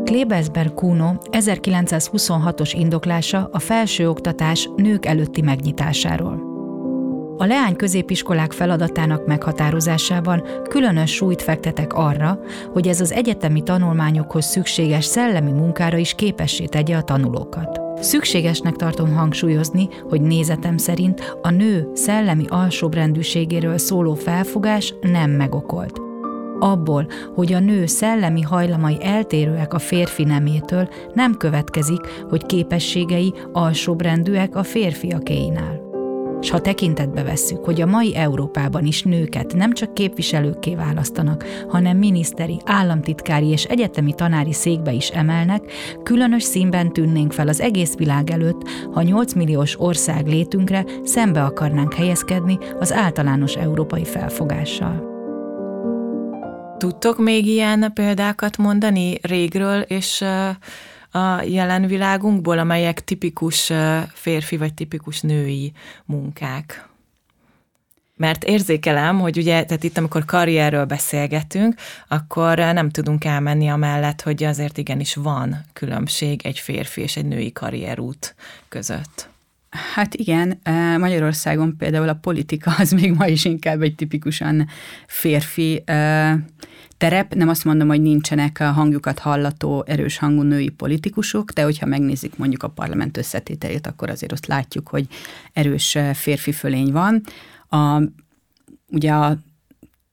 Klebesberg 0.05 0.75
Kuno 0.75 1.15
1926-os 1.31 2.73
indoklása 2.77 3.49
a 3.53 3.59
felsőoktatás 3.59 4.69
nők 4.77 5.07
előtti 5.07 5.41
megnyitásáról. 5.41 6.54
A 7.37 7.45
leány 7.45 7.77
középiskolák 7.77 8.53
feladatának 8.53 9.27
meghatározásában 9.27 10.43
különös 10.69 11.15
súlyt 11.15 11.43
fektetek 11.43 11.93
arra, 11.93 12.39
hogy 12.73 12.89
ez 12.89 13.01
az 13.01 13.13
egyetemi 13.13 13.63
tanulmányokhoz 13.63 14.45
szükséges 14.45 15.05
szellemi 15.05 15.53
munkára 15.53 15.97
is 15.97 16.15
képessé 16.15 16.65
tegye 16.65 16.97
a 16.97 17.03
tanulókat. 17.03 17.81
Szükségesnek 18.01 18.77
tartom 18.77 19.15
hangsúlyozni, 19.15 19.89
hogy 20.09 20.21
nézetem 20.21 20.77
szerint 20.77 21.37
a 21.43 21.51
nő 21.51 21.91
szellemi 21.95 22.45
alsóbrendűségéről 22.49 23.79
szóló 23.79 24.15
felfogás 24.15 24.95
nem 25.01 25.31
megokolt. 25.31 26.01
Abból, 26.59 27.07
hogy 27.35 27.53
a 27.53 27.59
nő 27.59 27.87
szellemi 27.87 28.41
hajlamai 28.41 28.97
eltérőek 29.01 29.75
a 29.75 29.79
férfi 29.79 30.25
nemétől, 30.25 30.89
nem 31.15 31.37
következik, 31.37 32.01
hogy 32.29 32.47
képességei 32.47 33.35
alsóbrendűek 33.53 34.57
a 34.57 34.63
férfiakéinál. 34.63 35.84
S 36.45 36.51
ha 36.51 36.61
tekintetbe 36.61 37.23
vesszük, 37.23 37.65
hogy 37.65 37.81
a 37.81 37.87
mai 37.87 38.17
Európában 38.17 38.85
is 38.85 39.03
nőket 39.03 39.55
nem 39.55 39.73
csak 39.73 39.95
képviselőkké 39.95 40.75
választanak, 40.75 41.45
hanem 41.69 41.97
miniszteri, 41.97 42.61
államtitkári 42.65 43.47
és 43.47 43.65
egyetemi 43.65 44.15
tanári 44.15 44.53
székbe 44.53 44.93
is 44.93 45.09
emelnek, 45.09 45.73
különös 46.03 46.43
színben 46.43 46.93
tűnnénk 46.93 47.33
fel 47.33 47.49
az 47.49 47.61
egész 47.61 47.95
világ 47.97 48.31
előtt, 48.31 48.69
ha 48.93 49.03
8 49.03 49.33
milliós 49.33 49.81
ország 49.81 50.27
létünkre 50.27 50.85
szembe 51.05 51.45
akarnánk 51.45 51.95
helyezkedni 51.95 52.59
az 52.79 52.93
általános 52.93 53.55
európai 53.55 54.05
felfogással. 54.05 55.13
Tudtok 56.79 57.19
még 57.19 57.47
ilyen 57.47 57.91
példákat 57.95 58.57
mondani 58.57 59.19
régről, 59.23 59.81
és 59.81 60.25
a 61.15 61.43
jelen 61.43 61.87
világunkból, 61.87 62.59
amelyek 62.59 63.05
tipikus 63.05 63.73
férfi 64.13 64.57
vagy 64.57 64.75
tipikus 64.75 65.21
női 65.21 65.73
munkák? 66.05 66.89
Mert 68.17 68.45
érzékelem, 68.45 69.21
hogy 69.21 69.39
ugye, 69.39 69.65
tehát 69.65 69.83
itt 69.83 69.99
amikor 69.99 70.25
karrierről 70.25 70.85
beszélgetünk, 70.85 71.75
akkor 72.09 72.59
nem 72.59 72.91
tudunk 72.91 73.25
elmenni 73.25 73.69
amellett, 73.69 74.23
hogy 74.23 74.45
azért 74.45 74.79
igenis 74.79 75.15
van 75.15 75.65
különbség 75.73 76.41
egy 76.45 76.59
férfi 76.59 77.01
és 77.01 77.17
egy 77.17 77.27
női 77.27 77.53
karrierút 77.53 78.35
között. 78.69 79.29
Hát 79.95 80.15
igen, 80.15 80.61
Magyarországon 80.99 81.77
például 81.77 82.09
a 82.09 82.19
politika 82.21 82.75
az 82.79 82.91
még 82.91 83.13
ma 83.13 83.27
is 83.27 83.45
inkább 83.45 83.83
egy 83.83 83.95
tipikusan 83.95 84.69
férfi 85.07 85.85
terep. 86.97 87.35
Nem 87.35 87.49
azt 87.49 87.65
mondom, 87.65 87.89
hogy 87.89 88.03
nincsenek 88.03 88.61
a 88.61 88.73
hangjukat 88.73 89.19
hallató, 89.19 89.85
erős 89.87 90.19
hangú 90.19 90.43
női 90.43 90.69
politikusok, 90.69 91.51
de 91.51 91.63
hogyha 91.63 91.87
megnézik 91.87 92.37
mondjuk 92.37 92.63
a 92.63 92.69
parlament 92.69 93.17
összetételét, 93.17 93.87
akkor 93.87 94.11
azért 94.11 94.33
azt 94.33 94.47
látjuk, 94.47 94.89
hogy 94.89 95.07
erős 95.53 95.99
férfi 96.15 96.53
fölény 96.53 96.93
van. 96.93 97.23
A, 97.69 98.03
ugye 98.89 99.13
a 99.13 99.39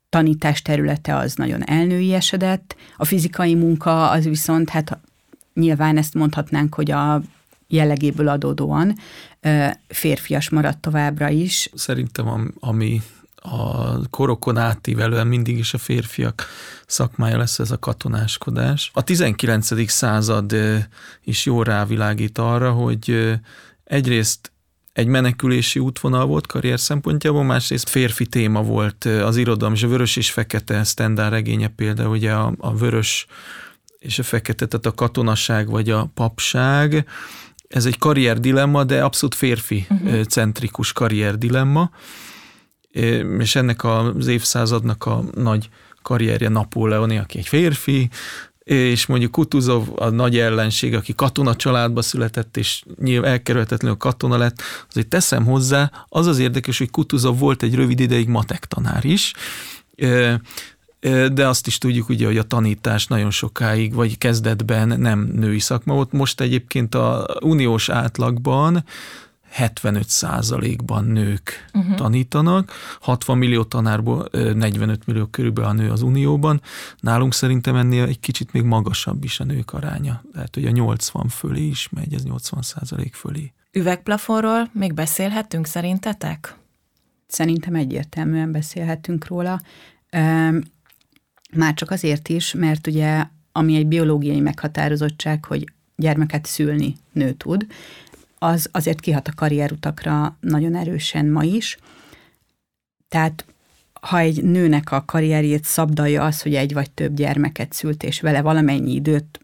tanítás 0.09 0.61
területe 0.61 1.15
az 1.15 1.35
nagyon 1.35 1.63
elnői 1.63 2.13
esedett, 2.13 2.75
a 2.97 3.05
fizikai 3.05 3.55
munka 3.55 4.09
az 4.09 4.23
viszont, 4.23 4.69
hát 4.69 5.00
nyilván 5.53 5.97
ezt 5.97 6.13
mondhatnánk, 6.13 6.73
hogy 6.73 6.91
a 6.91 7.21
jellegéből 7.67 8.27
adódóan 8.27 8.95
férfias 9.88 10.50
maradt 10.50 10.77
továbbra 10.79 11.29
is. 11.29 11.69
Szerintem 11.73 12.53
ami 12.59 13.01
a 13.43 14.10
korokon 14.10 14.57
átívelően 14.57 15.27
mindig 15.27 15.57
is 15.57 15.74
a 15.74 15.77
férfiak 15.77 16.45
szakmája 16.88 17.38
lesz 17.38 17.60
ez 17.60 17.71
a 17.71 17.79
katonáskodás. 17.79 18.91
A 18.93 19.03
19. 19.03 19.89
század 19.89 20.55
is 21.24 21.45
jól 21.45 21.63
rávilágít 21.63 22.38
arra, 22.38 22.71
hogy 22.71 23.33
egyrészt 23.83 24.51
egy 24.93 25.07
menekülési 25.07 25.79
útvonal 25.79 26.25
volt 26.25 26.48
karrier 26.48 26.79
szempontjából, 26.79 27.43
másrészt 27.43 27.89
férfi 27.89 28.25
téma 28.25 28.62
volt 28.63 29.05
az 29.05 29.38
irodalom, 29.38 29.74
és 29.74 29.83
a 29.83 29.88
vörös 29.88 30.15
és 30.15 30.31
fekete 30.31 30.83
Stendhal 30.83 31.29
regénye 31.29 31.67
például, 31.67 32.10
ugye 32.10 32.31
a, 32.31 32.53
a 32.57 32.75
vörös 32.75 33.25
és 34.00 34.19
a 34.19 34.24
fekete, 34.24 34.65
tehát 34.65 34.86
a 34.86 34.91
katonaság 34.91 35.69
vagy 35.69 35.89
a 35.89 36.12
papság, 36.13 37.05
ez 37.67 37.86
egy 37.86 37.98
karrier 37.98 38.39
dilemma, 38.39 38.83
de 38.83 39.03
abszolút 39.03 39.36
férfi 39.36 39.88
uh-huh. 39.89 40.24
centrikus 40.24 40.93
karrier 40.93 41.38
dilemma, 41.38 41.89
és 43.39 43.55
ennek 43.55 43.83
az 43.83 44.27
évszázadnak 44.27 45.05
a 45.05 45.24
nagy 45.36 45.69
karrierje 46.01 46.50
Napóleoni, 46.50 47.17
aki 47.17 47.38
egy 47.38 47.48
férfi, 47.48 48.10
és 48.63 49.05
mondjuk 49.05 49.31
Kutuzov 49.31 49.88
a 49.95 50.10
nagy 50.10 50.38
ellenség, 50.38 50.95
aki 50.95 51.15
katona 51.15 51.55
családba 51.55 52.01
született, 52.01 52.57
és 52.57 52.83
nyilván 53.01 53.31
elkerülhetetlenül 53.31 53.98
katona 53.98 54.38
lett, 54.38 54.62
azért 54.89 55.07
teszem 55.07 55.45
hozzá, 55.45 55.91
az 56.07 56.27
az 56.27 56.39
érdekes, 56.39 56.77
hogy 56.77 56.91
Kutuzov 56.91 57.39
volt 57.39 57.63
egy 57.63 57.75
rövid 57.75 58.00
ideig 58.00 58.27
matek 58.27 58.65
tanár 58.65 59.05
is, 59.05 59.33
de 61.31 61.48
azt 61.48 61.67
is 61.67 61.77
tudjuk 61.77 62.10
ugye, 62.10 62.25
hogy 62.25 62.38
a 62.38 62.43
tanítás 62.43 63.07
nagyon 63.07 63.31
sokáig, 63.31 63.93
vagy 63.93 64.17
kezdetben 64.17 65.00
nem 65.00 65.31
női 65.36 65.60
szakma 65.60 65.93
volt. 65.93 66.12
Most 66.12 66.41
egyébként 66.41 66.95
a 66.95 67.27
uniós 67.41 67.89
átlagban 67.89 68.83
75 69.51 70.10
százalékban 70.10 71.05
nők 71.05 71.70
uh-huh. 71.74 71.96
tanítanak, 71.96 72.72
60 73.00 73.38
millió 73.38 73.63
tanárból 73.63 74.27
45 74.31 75.05
millió 75.05 75.25
körülbelül 75.25 75.70
a 75.70 75.74
nő 75.74 75.91
az 75.91 76.01
Unióban, 76.01 76.62
nálunk 77.00 77.34
szerintem 77.34 77.75
ennél 77.75 78.03
egy 78.03 78.20
kicsit 78.20 78.53
még 78.53 78.63
magasabb 78.63 79.24
is 79.24 79.39
a 79.39 79.43
nők 79.43 79.74
aránya, 79.74 80.24
tehát 80.34 80.56
hogy 80.56 80.65
a 80.65 80.71
80 80.71 81.28
fölé 81.28 81.67
is 81.67 81.89
megy, 81.89 82.13
ez 82.13 82.23
80 82.23 82.62
százalék 82.62 83.13
fölé. 83.13 83.54
Üvegplafonról 83.71 84.69
még 84.71 84.93
beszélhetünk 84.93 85.65
szerintetek? 85.65 86.56
Szerintem 87.28 87.75
egyértelműen 87.75 88.52
beszélhetünk 88.52 89.28
róla. 89.28 89.62
Már 91.54 91.73
csak 91.73 91.91
azért 91.91 92.30
is, 92.30 92.54
mert 92.54 92.88
ugye 92.88 93.25
ami 93.52 93.75
egy 93.75 93.88
biológiai 93.88 94.39
meghatározottság, 94.39 95.45
hogy 95.45 95.71
gyermeket 95.95 96.45
szülni 96.45 96.95
nő 97.12 97.32
tud, 97.32 97.67
az 98.43 98.69
azért 98.71 98.99
kihat 98.99 99.27
a 99.27 99.34
karrierutakra 99.36 100.38
nagyon 100.39 100.75
erősen 100.75 101.25
ma 101.25 101.43
is. 101.43 101.77
Tehát 103.08 103.45
ha 104.01 104.17
egy 104.19 104.43
nőnek 104.43 104.91
a 104.91 105.06
karrierjét 105.06 105.63
szabdalja 105.63 106.23
az, 106.23 106.41
hogy 106.41 106.56
egy 106.56 106.73
vagy 106.73 106.91
több 106.91 107.13
gyermeket 107.13 107.73
szült, 107.73 108.04
és 108.04 108.21
vele 108.21 108.41
valamennyi 108.41 108.93
időt, 108.93 109.39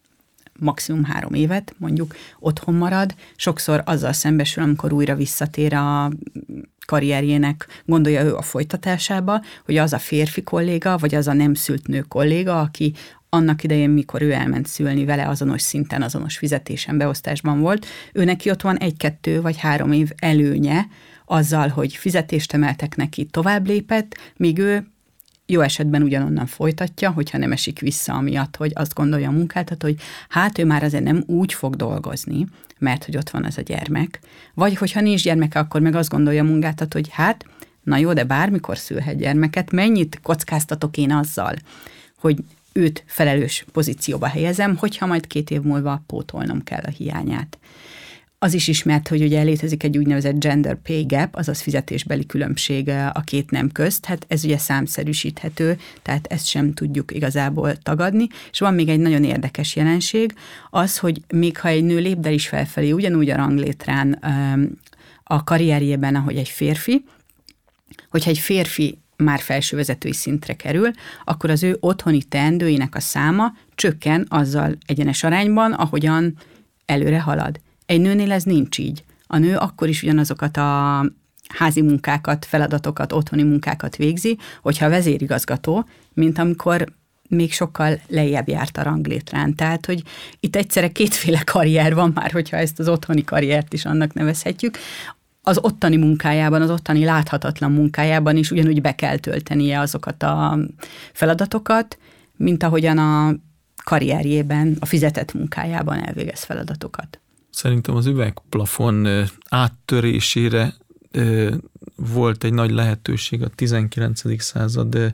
maximum 0.60 1.04
három 1.04 1.34
évet 1.34 1.76
mondjuk 1.78 2.16
otthon 2.40 2.76
marad, 2.76 3.16
sokszor 3.36 3.82
azzal 3.86 4.14
szembesül, 4.14 4.64
amikor 4.64 4.94
újra 4.94 5.16
visszatér 5.16 5.74
a 5.74 6.12
karrierjének, 6.86 7.68
gondolja 7.86 8.24
ő 8.24 8.36
a 8.36 8.42
folytatásába, 8.42 9.42
hogy 9.66 9.78
az 9.78 9.94
a 9.94 10.00
férfi 10.00 10.44
kolléga, 10.44 10.98
vagy 10.98 11.16
az 11.16 11.28
a 11.28 11.34
nem 11.34 11.54
szült 11.54 11.88
nő 11.88 12.02
kolléga, 12.02 12.60
aki 12.60 12.94
annak 13.30 13.64
idején, 13.64 13.90
mikor 13.90 14.22
ő 14.22 14.32
elment 14.32 14.68
szülni 14.68 15.06
vele 15.06 15.28
azonos 15.28 15.62
szinten, 15.62 16.02
azonos 16.02 16.38
fizetésen, 16.38 16.98
beosztásban 16.98 17.60
volt, 17.60 17.86
ő 18.14 18.24
neki 18.24 18.50
ott 18.50 18.62
van 18.62 18.78
egy-kettő 18.78 19.42
vagy 19.42 19.58
három 19.58 19.92
év 19.92 20.12
előnye 20.16 20.88
azzal, 21.26 21.68
hogy 21.68 21.96
fizetést 21.96 22.54
emeltek 22.54 22.96
neki, 22.96 23.26
tovább 23.26 23.68
lépett, 23.68 24.18
míg 24.36 24.58
ő 24.58 24.88
jó 25.46 25.62
esetben 25.62 26.02
ugyanonnan 26.02 26.46
folytatja, 26.46 27.12
hogyha 27.12 27.38
nem 27.38 27.52
esik 27.52 27.80
vissza 27.80 28.14
amiatt, 28.14 28.56
hogy 28.56 28.72
azt 28.76 28.94
gondolja 28.94 29.30
a 29.30 29.32
munkáltató, 29.32 29.88
hogy 29.88 30.00
hát 30.30 30.58
ő 30.58 30.66
már 30.66 30.84
azért 30.84 31.04
nem 31.04 31.24
úgy 31.26 31.54
fog 31.54 31.76
dolgozni, 31.76 32.46
mert 32.80 33.06
hogy 33.06 33.18
ott 33.18 33.30
van 33.30 33.44
az 33.44 33.58
a 33.58 33.62
gyermek, 33.62 34.20
vagy 34.54 34.76
hogyha 34.76 35.02
nincs 35.02 35.24
gyermeke, 35.24 35.60
akkor 35.60 35.82
meg 35.82 35.96
azt 35.96 36.10
gondolja 36.10 36.44
a 36.44 36.48
munkáltató, 36.48 37.00
hogy 37.00 37.10
hát, 37.12 37.46
na 37.84 37.98
jó, 37.98 38.14
de 38.14 38.24
bármikor 38.24 38.78
szülhet 38.78 39.18
gyermeket, 39.18 39.72
mennyit 39.72 40.20
kockáztatok 40.24 40.98
én 40.98 41.12
azzal, 41.12 41.56
hogy 42.16 42.44
őt 42.78 43.04
felelős 43.06 43.66
pozícióba 43.72 44.28
helyezem, 44.28 44.76
hogyha 44.76 45.06
majd 45.06 45.28
két 45.28 45.50
év 45.50 45.62
múlva 45.62 46.04
pótolnom 46.08 46.64
kell 46.64 46.84
a 46.86 46.90
hiányát. 46.90 47.58
Az 48.40 48.54
is 48.54 48.68
ismert, 48.68 49.08
hogy 49.08 49.22
ugye 49.22 49.42
létezik 49.42 49.84
egy 49.84 49.98
úgynevezett 49.98 50.40
gender 50.40 50.76
pay 50.76 51.06
gap, 51.06 51.36
azaz 51.36 51.62
fizetésbeli 51.62 52.26
különbség 52.26 52.90
a 52.90 53.22
két 53.24 53.52
nem 53.52 53.72
közt, 53.72 54.06
hát 54.06 54.26
ez 54.28 54.44
ugye 54.44 54.58
számszerűsíthető, 54.58 55.78
tehát 56.02 56.28
ezt 56.28 56.48
sem 56.48 56.74
tudjuk 56.74 57.12
igazából 57.12 57.76
tagadni, 57.76 58.28
és 58.52 58.60
van 58.60 58.74
még 58.74 58.90
egy 58.90 59.00
nagyon 59.00 59.24
érdekes 59.24 59.76
jelenség, 59.76 60.34
az, 60.70 60.98
hogy 60.98 61.22
még 61.34 61.58
ha 61.58 61.68
egy 61.68 61.84
nő 61.84 61.98
lépdel 61.98 62.34
is 62.34 62.48
felfelé, 62.48 62.92
ugyanúgy 62.92 63.30
a 63.30 63.36
ranglétrán 63.36 64.12
a 65.24 65.44
karrierjében, 65.44 66.16
ahogy 66.16 66.38
egy 66.38 66.50
férfi, 66.50 67.04
hogyha 68.10 68.30
egy 68.30 68.40
férfi 68.40 68.98
már 69.18 69.40
felsővezetői 69.40 70.14
szintre 70.14 70.54
kerül, 70.56 70.92
akkor 71.24 71.50
az 71.50 71.64
ő 71.64 71.78
otthoni 71.80 72.24
teendőinek 72.24 72.96
a 72.96 73.00
száma 73.00 73.54
csökken 73.76 74.26
azzal 74.30 74.78
egyenes 74.86 75.24
arányban, 75.24 75.74
ahogyan 75.74 76.38
előre 76.86 77.20
halad. 77.20 77.60
Egy 77.86 78.02
nőnél 78.02 78.32
ez 78.32 78.44
nincs 78.44 78.78
így. 78.78 79.04
A 79.28 79.38
nő 79.38 79.56
akkor 79.56 79.88
is 79.88 80.04
ugyanazokat 80.04 80.58
a 80.58 81.06
házi 81.48 81.82
munkákat, 81.82 82.46
feladatokat, 82.46 83.12
otthoni 83.12 83.44
munkákat 83.44 83.96
végzi, 83.96 84.38
hogyha 84.62 84.90
vezérigazgató, 84.90 85.86
mint 86.14 86.38
amikor 86.38 86.86
még 87.30 87.54
sokkal 87.54 88.00
lejjebb 88.08 88.48
járt 88.48 88.78
a 88.78 88.84
ranglétrán. 88.84 89.56
Tehát, 89.56 89.86
hogy 89.86 90.04
itt 90.40 90.56
egyszerre 90.56 90.88
kétféle 90.88 91.42
karrier 91.46 91.94
van 91.94 92.12
már, 92.14 92.32
hogyha 92.32 92.58
ezt 92.58 92.80
az 92.80 92.88
otthoni 92.88 93.24
karriert 93.24 93.74
is 93.74 93.86
annak 93.86 94.14
nevezhetjük 94.14 94.78
az 95.48 95.58
ottani 95.62 95.96
munkájában, 95.96 96.62
az 96.62 96.70
ottani 96.70 97.04
láthatatlan 97.04 97.72
munkájában 97.72 98.38
is 98.38 98.52
ugyanúgy 98.52 98.82
be 98.82 98.96
kell 98.96 99.18
töltenie 99.18 99.80
azokat 99.80 100.24
a 100.24 100.58
feladatokat, 101.14 101.98
mint 102.36 102.64
ahogyan 102.64 102.98
a 102.98 103.36
karrierjében, 103.84 104.78
a 104.80 104.86
fizetett 104.86 105.34
munkájában 105.34 106.04
elvégez 106.04 106.44
feladatokat. 106.44 107.20
Szerintem 107.50 107.96
az 107.96 108.06
üvegplafon 108.06 109.08
áttörésére 109.50 110.74
volt 111.96 112.44
egy 112.44 112.54
nagy 112.54 112.72
lehetőség 112.72 113.44
a 113.44 113.48
19. 113.48 114.42
század 114.42 115.14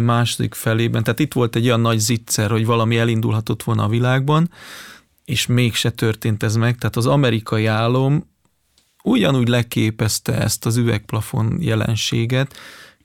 második 0.00 0.54
felében. 0.54 1.02
Tehát 1.02 1.20
itt 1.20 1.32
volt 1.32 1.56
egy 1.56 1.66
olyan 1.66 1.80
nagy 1.80 1.98
zicser, 1.98 2.50
hogy 2.50 2.66
valami 2.66 2.98
elindulhatott 2.98 3.62
volna 3.62 3.84
a 3.84 3.88
világban, 3.88 4.50
és 5.24 5.46
mégse 5.46 5.90
történt 5.90 6.42
ez 6.42 6.56
meg. 6.56 6.78
Tehát 6.78 6.96
az 6.96 7.06
amerikai 7.06 7.66
álom 7.66 8.32
ugyanúgy 9.04 9.48
leképezte 9.48 10.40
ezt 10.40 10.66
az 10.66 10.76
üvegplafon 10.76 11.56
jelenséget, 11.60 12.56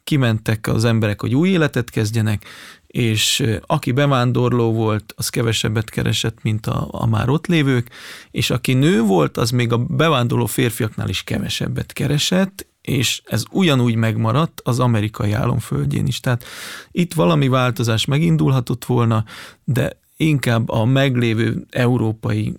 kimentek 0.03 0.67
az 0.67 0.85
emberek, 0.85 1.21
hogy 1.21 1.35
új 1.35 1.49
életet 1.49 1.89
kezdjenek, 1.89 2.45
és 2.87 3.43
aki 3.65 3.91
bevándorló 3.91 4.73
volt, 4.73 5.13
az 5.15 5.29
kevesebbet 5.29 5.89
keresett, 5.89 6.37
mint 6.41 6.65
a, 6.65 6.87
a 6.91 7.05
már 7.05 7.29
ott 7.29 7.47
lévők, 7.47 7.89
és 8.31 8.49
aki 8.49 8.73
nő 8.73 9.01
volt, 9.01 9.37
az 9.37 9.51
még 9.51 9.71
a 9.71 9.77
bevándorló 9.77 10.45
férfiaknál 10.45 11.09
is 11.09 11.23
kevesebbet 11.23 11.93
keresett, 11.93 12.67
és 12.81 13.21
ez 13.25 13.43
ugyanúgy 13.51 13.95
megmaradt 13.95 14.61
az 14.63 14.79
amerikai 14.79 15.31
államföldjén 15.31 16.07
is. 16.07 16.19
Tehát 16.19 16.43
itt 16.91 17.13
valami 17.13 17.47
változás 17.47 18.05
megindulhatott 18.05 18.85
volna, 18.85 19.25
de 19.63 19.99
inkább 20.21 20.69
a 20.69 20.85
meglévő 20.85 21.65
európai 21.69 22.53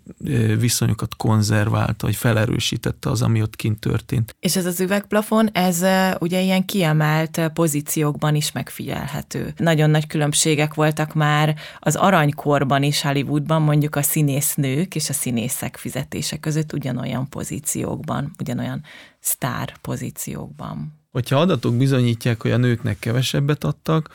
viszonyokat 0.58 1.16
konzerválta, 1.16 2.06
vagy 2.06 2.16
felerősítette 2.16 3.10
az, 3.10 3.22
ami 3.22 3.42
ott 3.42 3.56
kint 3.56 3.80
történt. 3.80 4.36
És 4.40 4.56
ez 4.56 4.66
az 4.66 4.80
üvegplafon, 4.80 5.48
ez 5.52 5.84
ugye 6.18 6.40
ilyen 6.40 6.64
kiemelt 6.64 7.50
pozíciókban 7.54 8.34
is 8.34 8.52
megfigyelhető. 8.52 9.52
Nagyon 9.56 9.90
nagy 9.90 10.06
különbségek 10.06 10.74
voltak 10.74 11.14
már 11.14 11.56
az 11.78 11.96
aranykorban 11.96 12.82
is 12.82 13.02
Hollywoodban, 13.02 13.62
mondjuk 13.62 13.96
a 13.96 14.02
színésznők 14.02 14.94
és 14.94 15.08
a 15.08 15.12
színészek 15.12 15.76
fizetése 15.76 16.36
között 16.36 16.72
ugyanolyan 16.72 17.28
pozíciókban, 17.28 18.30
ugyanolyan 18.38 18.82
sztár 19.18 19.76
pozíciókban. 19.80 20.98
Hogyha 21.10 21.36
adatok 21.36 21.76
bizonyítják, 21.76 22.42
hogy 22.42 22.50
a 22.50 22.56
nőknek 22.56 22.98
kevesebbet 22.98 23.64
adtak, 23.64 24.10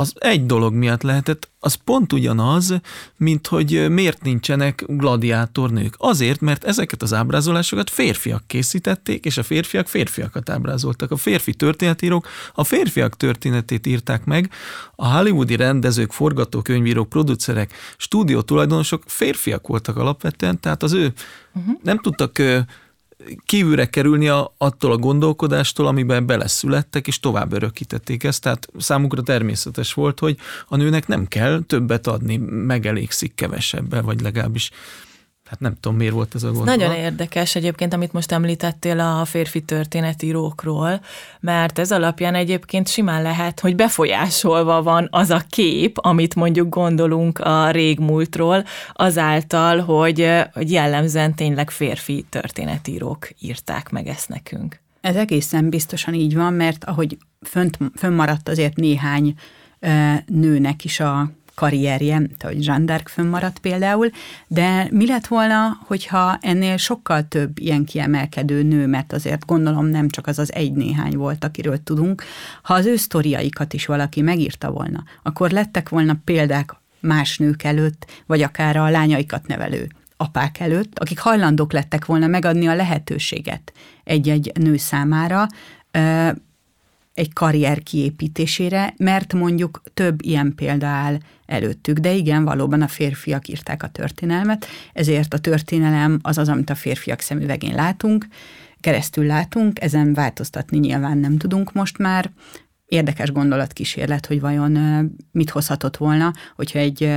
az 0.00 0.12
egy 0.18 0.46
dolog 0.46 0.74
miatt 0.74 1.02
lehetett, 1.02 1.48
az 1.60 1.74
pont 1.74 2.12
ugyanaz, 2.12 2.74
mint 3.16 3.46
hogy 3.46 3.90
miért 3.90 4.22
nincsenek 4.22 4.84
gladiátornők. 4.86 5.94
Azért, 5.96 6.40
mert 6.40 6.64
ezeket 6.64 7.02
az 7.02 7.14
ábrázolásokat 7.14 7.90
férfiak 7.90 8.42
készítették, 8.46 9.24
és 9.24 9.38
a 9.38 9.42
férfiak 9.42 9.88
férfiakat 9.88 10.50
ábrázoltak. 10.50 11.10
A 11.10 11.16
férfi 11.16 11.54
történetírók 11.54 12.28
a 12.54 12.64
férfiak 12.64 13.16
történetét 13.16 13.86
írták 13.86 14.24
meg, 14.24 14.50
a 14.94 15.16
hollywoodi 15.16 15.56
rendezők, 15.56 16.12
forgatókönyvírók, 16.12 17.08
producerek, 17.08 17.72
stúdió 17.96 18.40
tulajdonosok 18.40 19.02
férfiak 19.06 19.66
voltak 19.66 19.96
alapvetően, 19.96 20.60
tehát 20.60 20.82
az 20.82 20.92
ő 20.92 21.12
uh-huh. 21.54 21.74
nem 21.82 21.98
tudtak 21.98 22.32
kívülre 23.44 23.86
kerülni 23.86 24.28
a, 24.28 24.54
attól 24.58 24.92
a 24.92 24.96
gondolkodástól, 24.96 25.86
amiben 25.86 26.26
beleszülettek, 26.26 27.06
és 27.06 27.20
tovább 27.20 27.52
örökítették 27.52 28.24
ezt. 28.24 28.42
Tehát 28.42 28.68
számukra 28.78 29.22
természetes 29.22 29.94
volt, 29.94 30.18
hogy 30.18 30.36
a 30.68 30.76
nőnek 30.76 31.06
nem 31.06 31.26
kell 31.26 31.60
többet 31.66 32.06
adni, 32.06 32.36
megelégszik 32.46 33.34
kevesebbel, 33.34 34.02
vagy 34.02 34.20
legalábbis 34.20 34.70
Hát 35.48 35.60
nem 35.60 35.74
tudom, 35.80 35.96
miért 35.96 36.12
volt 36.12 36.34
ez 36.34 36.42
a 36.42 36.50
gondolat. 36.50 36.76
Nagyon 36.76 36.94
érdekes 36.94 37.54
egyébként, 37.54 37.92
amit 37.92 38.12
most 38.12 38.32
említettél 38.32 39.00
a 39.00 39.24
férfi 39.24 39.60
történetírókról, 39.60 41.00
mert 41.40 41.78
ez 41.78 41.92
alapján 41.92 42.34
egyébként 42.34 42.88
simán 42.88 43.22
lehet, 43.22 43.60
hogy 43.60 43.76
befolyásolva 43.76 44.82
van 44.82 45.08
az 45.10 45.30
a 45.30 45.42
kép, 45.48 45.98
amit 46.00 46.34
mondjuk 46.34 46.68
gondolunk 46.68 47.38
a 47.38 47.70
régmúltról, 47.70 48.64
azáltal, 48.92 49.80
hogy, 49.80 50.32
hogy 50.52 50.70
jellemzően 50.70 51.34
tényleg 51.34 51.70
férfi 51.70 52.26
történetírók 52.28 53.28
írták 53.40 53.90
meg 53.90 54.06
ezt 54.06 54.28
nekünk. 54.28 54.80
Ez 55.00 55.16
egészen 55.16 55.68
biztosan 55.68 56.14
így 56.14 56.34
van, 56.34 56.52
mert 56.52 56.84
ahogy 56.84 57.18
fönt, 57.40 57.78
fönnmaradt 57.96 58.48
azért 58.48 58.76
néhány 58.76 59.34
nőnek 60.26 60.84
is 60.84 61.00
a 61.00 61.30
karrierje, 61.58 62.22
hogy 62.38 62.64
Jean 62.64 62.84
d'Arc 62.86 63.06
fönnmaradt 63.06 63.58
például, 63.58 64.10
de 64.46 64.88
mi 64.90 65.06
lett 65.06 65.26
volna, 65.26 65.78
hogyha 65.86 66.38
ennél 66.40 66.76
sokkal 66.76 67.28
több 67.28 67.58
ilyen 67.58 67.84
kiemelkedő 67.84 68.62
nő, 68.62 68.86
mert 68.86 69.12
azért 69.12 69.46
gondolom 69.46 69.86
nem 69.86 70.08
csak 70.08 70.26
az 70.26 70.38
az 70.38 70.52
egy-néhány 70.52 71.16
volt, 71.16 71.44
akiről 71.44 71.82
tudunk, 71.82 72.22
ha 72.62 72.74
az 72.74 72.86
ő 72.86 72.96
sztoriaikat 72.96 73.72
is 73.72 73.86
valaki 73.86 74.20
megírta 74.20 74.70
volna, 74.70 75.04
akkor 75.22 75.50
lettek 75.50 75.88
volna 75.88 76.16
példák 76.24 76.74
más 77.00 77.38
nők 77.38 77.62
előtt, 77.62 78.06
vagy 78.26 78.42
akár 78.42 78.76
a 78.76 78.90
lányaikat 78.90 79.46
nevelő 79.46 79.88
apák 80.16 80.60
előtt, 80.60 80.98
akik 80.98 81.18
hajlandók 81.18 81.72
lettek 81.72 82.04
volna 82.04 82.26
megadni 82.26 82.66
a 82.66 82.74
lehetőséget 82.74 83.72
egy-egy 84.04 84.52
nő 84.54 84.76
számára, 84.76 85.46
egy 87.18 87.32
karrier 87.32 87.82
kiépítésére, 87.82 88.94
mert 88.96 89.32
mondjuk 89.32 89.82
több 89.94 90.22
ilyen 90.22 90.52
példa 90.54 90.86
áll 90.86 91.18
előttük. 91.46 91.98
De 91.98 92.12
igen, 92.12 92.44
valóban 92.44 92.82
a 92.82 92.88
férfiak 92.88 93.48
írták 93.48 93.82
a 93.82 93.88
történelmet, 93.88 94.66
ezért 94.92 95.34
a 95.34 95.38
történelem 95.38 96.18
az 96.22 96.38
az, 96.38 96.48
amit 96.48 96.70
a 96.70 96.74
férfiak 96.74 97.20
szemüvegén 97.20 97.74
látunk, 97.74 98.26
keresztül 98.80 99.26
látunk, 99.26 99.80
ezen 99.80 100.14
változtatni 100.14 100.78
nyilván 100.78 101.18
nem 101.18 101.36
tudunk 101.36 101.72
most 101.72 101.98
már. 101.98 102.30
Érdekes 102.86 103.32
gondolatkísérlet, 103.32 104.26
hogy 104.26 104.40
vajon 104.40 104.78
mit 105.32 105.50
hozhatott 105.50 105.96
volna, 105.96 106.32
hogyha 106.56 106.78
egy 106.78 107.10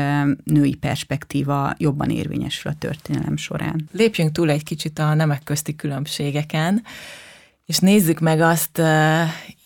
női 0.43 0.75
perspektíva 0.75 1.73
jobban 1.77 2.09
érvényesül 2.09 2.71
a 2.71 2.75
történelem 2.79 3.37
során. 3.37 3.89
Lépjünk 3.91 4.31
túl 4.31 4.49
egy 4.49 4.63
kicsit 4.63 4.99
a 4.99 5.13
nemek 5.13 5.43
közti 5.43 5.75
különbségeken, 5.75 6.83
és 7.65 7.77
nézzük 7.77 8.19
meg 8.19 8.39
azt 8.39 8.81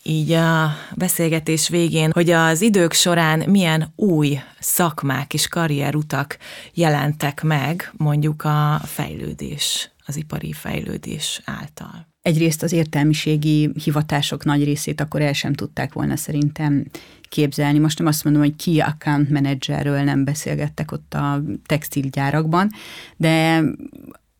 így 0.07 0.31
a 0.31 0.71
beszélgetés 0.95 1.69
végén, 1.69 2.11
hogy 2.11 2.29
az 2.29 2.61
idők 2.61 2.93
során 2.93 3.49
milyen 3.49 3.93
új 3.95 4.39
szakmák 4.59 5.33
és 5.33 5.47
karrierutak 5.47 6.37
jelentek 6.73 7.43
meg 7.43 7.91
mondjuk 7.97 8.43
a 8.43 8.81
fejlődés, 8.83 9.91
az 10.05 10.15
ipari 10.15 10.53
fejlődés 10.53 11.41
által. 11.45 12.07
Egyrészt 12.21 12.63
az 12.63 12.71
értelmiségi 12.71 13.69
hivatások 13.83 14.43
nagy 14.45 14.63
részét 14.63 15.01
akkor 15.01 15.21
el 15.21 15.33
sem 15.33 15.53
tudták 15.53 15.93
volna 15.93 16.15
szerintem 16.15 16.85
képzelni. 17.29 17.79
Most 17.79 17.97
nem 17.97 18.07
azt 18.07 18.23
mondom, 18.23 18.41
hogy 18.41 18.55
ki 18.55 18.79
account 18.79 19.29
managerről 19.29 20.01
nem 20.01 20.23
beszélgettek 20.23 20.91
ott 20.91 21.13
a 21.13 21.41
textilgyárakban, 21.65 22.71
de 23.17 23.63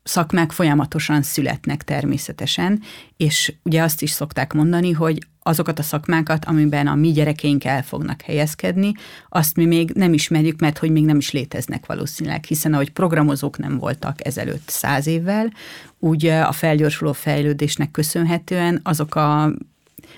szakmák 0.02 0.52
folyamatosan 0.52 1.22
születnek 1.22 1.82
természetesen, 1.82 2.82
és 3.16 3.54
ugye 3.62 3.82
azt 3.82 4.02
is 4.02 4.10
szokták 4.10 4.52
mondani, 4.52 4.92
hogy 4.92 5.26
azokat 5.46 5.78
a 5.78 5.82
szakmákat, 5.82 6.44
amiben 6.44 6.86
a 6.86 6.94
mi 6.94 7.12
gyerekeink 7.12 7.64
el 7.64 7.82
fognak 7.82 8.22
helyezkedni, 8.22 8.92
azt 9.28 9.56
mi 9.56 9.64
még 9.64 9.90
nem 9.90 10.12
ismerjük, 10.12 10.60
mert 10.60 10.78
hogy 10.78 10.90
még 10.90 11.04
nem 11.04 11.16
is 11.16 11.30
léteznek 11.30 11.86
valószínűleg, 11.86 12.44
hiszen 12.44 12.74
ahogy 12.74 12.90
programozók 12.90 13.58
nem 13.58 13.78
voltak 13.78 14.26
ezelőtt 14.26 14.68
száz 14.68 15.06
évvel, 15.06 15.52
úgy 15.98 16.26
a 16.26 16.52
felgyorsuló 16.52 17.12
fejlődésnek 17.12 17.90
köszönhetően 17.90 18.80
azok 18.82 19.14
a 19.14 19.52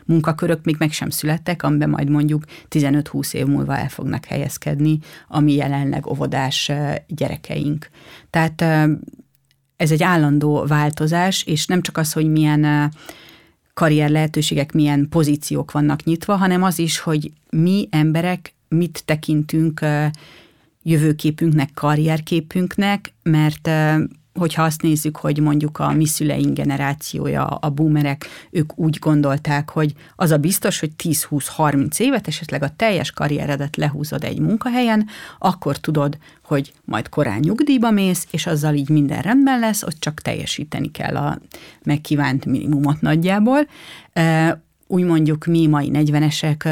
munkakörök 0.04 0.64
még 0.64 0.76
meg 0.78 0.92
sem 0.92 1.10
születtek, 1.10 1.62
amiben 1.62 1.90
majd 1.90 2.08
mondjuk 2.08 2.44
15-20 2.70 3.34
év 3.34 3.46
múlva 3.46 3.76
el 3.76 3.88
fognak 3.88 4.24
helyezkedni 4.24 4.98
a 5.28 5.40
mi 5.40 5.54
jelenleg 5.54 6.06
óvodás 6.06 6.70
gyerekeink. 7.06 7.88
Tehát 8.30 8.62
ez 9.76 9.90
egy 9.90 10.02
állandó 10.02 10.64
változás, 10.66 11.42
és 11.42 11.66
nem 11.66 11.82
csak 11.82 11.96
az, 11.96 12.12
hogy 12.12 12.30
milyen 12.30 12.92
karrier 13.78 14.10
lehetőségek, 14.10 14.72
milyen 14.72 15.08
pozíciók 15.08 15.70
vannak 15.70 16.04
nyitva, 16.04 16.36
hanem 16.36 16.62
az 16.62 16.78
is, 16.78 16.98
hogy 16.98 17.32
mi 17.50 17.88
emberek 17.90 18.54
mit 18.68 19.02
tekintünk 19.04 19.80
jövőképünknek, 20.82 21.70
karrierképünknek, 21.74 23.14
mert 23.22 23.70
hogyha 24.38 24.62
azt 24.62 24.82
nézzük, 24.82 25.16
hogy 25.16 25.40
mondjuk 25.40 25.78
a 25.78 25.92
mi 25.92 26.06
szüleink 26.06 26.54
generációja, 26.54 27.46
a 27.46 27.70
boomerek, 27.70 28.26
ők 28.50 28.78
úgy 28.78 28.98
gondolták, 28.98 29.70
hogy 29.70 29.94
az 30.16 30.30
a 30.30 30.36
biztos, 30.36 30.80
hogy 30.80 30.90
10-20-30 31.02 32.00
évet, 32.00 32.26
esetleg 32.26 32.62
a 32.62 32.72
teljes 32.76 33.10
karrieredet 33.10 33.76
lehúzod 33.76 34.24
egy 34.24 34.38
munkahelyen, 34.38 35.06
akkor 35.38 35.76
tudod, 35.76 36.18
hogy 36.42 36.72
majd 36.84 37.08
korán 37.08 37.38
nyugdíjba 37.38 37.90
mész, 37.90 38.26
és 38.30 38.46
azzal 38.46 38.74
így 38.74 38.88
minden 38.88 39.22
rendben 39.22 39.58
lesz, 39.58 39.82
ott 39.82 39.96
csak 39.98 40.20
teljesíteni 40.20 40.90
kell 40.90 41.16
a 41.16 41.38
megkívánt 41.82 42.44
minimumot 42.44 43.00
nagyjából. 43.00 43.68
Úgy 44.86 45.04
mondjuk 45.04 45.44
mi 45.44 45.66
mai 45.66 45.90
40-esek 45.92 46.68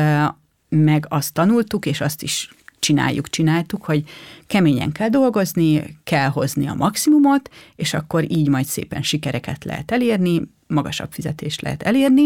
meg 0.68 1.06
azt 1.08 1.32
tanultuk, 1.32 1.86
és 1.86 2.00
azt 2.00 2.22
is 2.22 2.50
csináljuk, 2.86 3.28
csináltuk, 3.28 3.84
hogy 3.84 4.04
keményen 4.46 4.92
kell 4.92 5.08
dolgozni, 5.08 5.98
kell 6.04 6.28
hozni 6.28 6.68
a 6.68 6.74
maximumot, 6.74 7.50
és 7.76 7.94
akkor 7.94 8.30
így 8.30 8.48
majd 8.48 8.64
szépen 8.64 9.02
sikereket 9.02 9.64
lehet 9.64 9.90
elérni, 9.90 10.42
magasabb 10.66 11.12
fizetést 11.12 11.60
lehet 11.60 11.82
elérni. 11.82 12.24